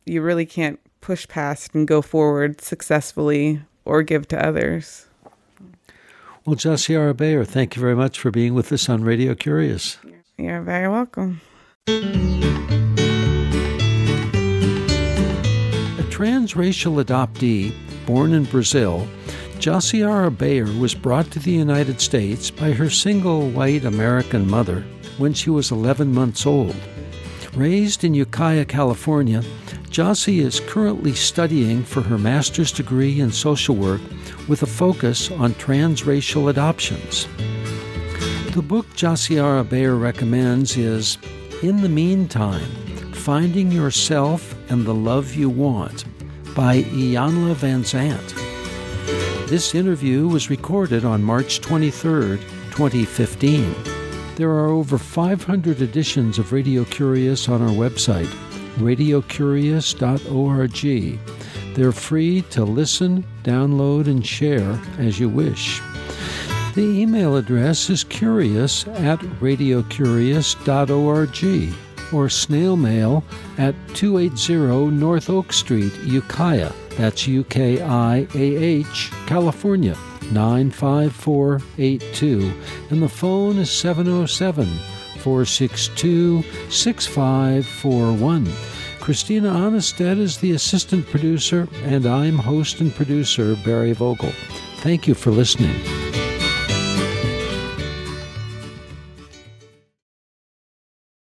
you 0.03 0.23
really 0.23 0.47
can't 0.47 0.79
push 0.99 1.27
past 1.27 1.75
and 1.75 1.87
go 1.87 2.01
forward 2.01 2.59
successfully 2.59 3.61
or 3.85 4.01
give 4.01 4.27
to 4.29 4.43
others. 4.43 5.05
Well, 6.43 6.55
Josiara 6.55 7.15
Bayer, 7.15 7.45
thank 7.45 7.75
you 7.75 7.81
very 7.81 7.95
much 7.95 8.19
for 8.19 8.31
being 8.31 8.55
with 8.55 8.71
us 8.71 8.89
on 8.89 9.03
Radio 9.03 9.35
Curious. 9.35 9.99
You're 10.39 10.63
very 10.63 10.89
welcome. 10.89 11.39
Transracial 16.21 17.03
adoptee 17.03 17.73
born 18.05 18.31
in 18.31 18.43
Brazil, 18.43 19.07
Josiara 19.57 20.29
Bayer 20.29 20.71
was 20.79 20.93
brought 20.93 21.31
to 21.31 21.39
the 21.39 21.49
United 21.49 21.99
States 21.99 22.51
by 22.51 22.73
her 22.73 22.91
single 22.91 23.49
white 23.49 23.85
American 23.85 24.47
mother 24.47 24.81
when 25.17 25.33
she 25.33 25.49
was 25.49 25.71
11 25.71 26.13
months 26.13 26.45
old. 26.45 26.75
Raised 27.55 28.03
in 28.03 28.13
Ukiah, 28.13 28.65
California, 28.65 29.41
Jossie 29.89 30.41
is 30.41 30.59
currently 30.59 31.13
studying 31.13 31.83
for 31.83 32.01
her 32.01 32.19
master's 32.19 32.71
degree 32.71 33.19
in 33.19 33.31
social 33.31 33.75
work 33.75 34.01
with 34.47 34.61
a 34.61 34.67
focus 34.67 35.31
on 35.31 35.55
transracial 35.55 36.51
adoptions. 36.51 37.27
The 38.53 38.61
book 38.61 38.85
Josiara 38.89 39.67
Bayer 39.67 39.95
recommends 39.95 40.77
is 40.77 41.17
In 41.63 41.81
the 41.81 41.89
Meantime 41.89 42.90
Finding 43.21 43.71
Yourself 43.71 44.53
and 44.71 44.83
the 44.83 44.95
Love 44.95 45.35
You 45.35 45.47
Want 45.47 46.05
by 46.55 46.81
Iyanla 46.81 47.53
Vanzant. 47.53 48.33
This 49.47 49.75
interview 49.75 50.27
was 50.27 50.49
recorded 50.49 51.05
on 51.05 51.21
March 51.21 51.61
23, 51.61 52.39
2015. 52.71 53.75
There 54.37 54.49
are 54.49 54.69
over 54.69 54.97
500 54.97 55.81
editions 55.81 56.39
of 56.39 56.51
Radio 56.51 56.83
Curious 56.85 57.47
on 57.47 57.61
our 57.61 57.69
website, 57.69 58.25
radiocurious.org. 58.77 61.19
They're 61.75 61.91
free 61.91 62.41
to 62.41 62.65
listen, 62.65 63.23
download, 63.43 64.07
and 64.07 64.25
share 64.25 64.79
as 64.97 65.19
you 65.19 65.29
wish. 65.29 65.79
The 66.73 66.81
email 66.81 67.35
address 67.35 67.91
is 67.91 68.03
curious 68.03 68.87
at 68.87 69.19
radiocurious.org 69.19 71.90
or 72.13 72.29
snail 72.29 72.75
mail 72.75 73.23
at 73.57 73.73
280 73.93 74.91
North 74.91 75.29
Oak 75.29 75.53
Street, 75.53 75.93
Ukiah. 76.03 76.73
That's 76.97 77.25
U 77.27 77.43
K 77.45 77.81
I 77.81 78.27
A 78.35 78.37
H, 78.37 79.11
California, 79.27 79.95
95482. 80.31 82.53
And 82.89 83.01
the 83.01 83.07
phone 83.09 83.57
is 83.57 83.71
707 83.71 84.67
462 85.19 86.43
6541. 86.69 88.51
Christina 88.99 89.49
Onnested 89.49 90.19
is 90.19 90.37
the 90.37 90.51
assistant 90.51 91.07
producer, 91.07 91.67
and 91.85 92.05
I'm 92.05 92.37
host 92.37 92.81
and 92.81 92.93
producer 92.93 93.55
Barry 93.65 93.93
Vogel. 93.93 94.31
Thank 94.77 95.07
you 95.07 95.15
for 95.15 95.31
listening. 95.31 96.10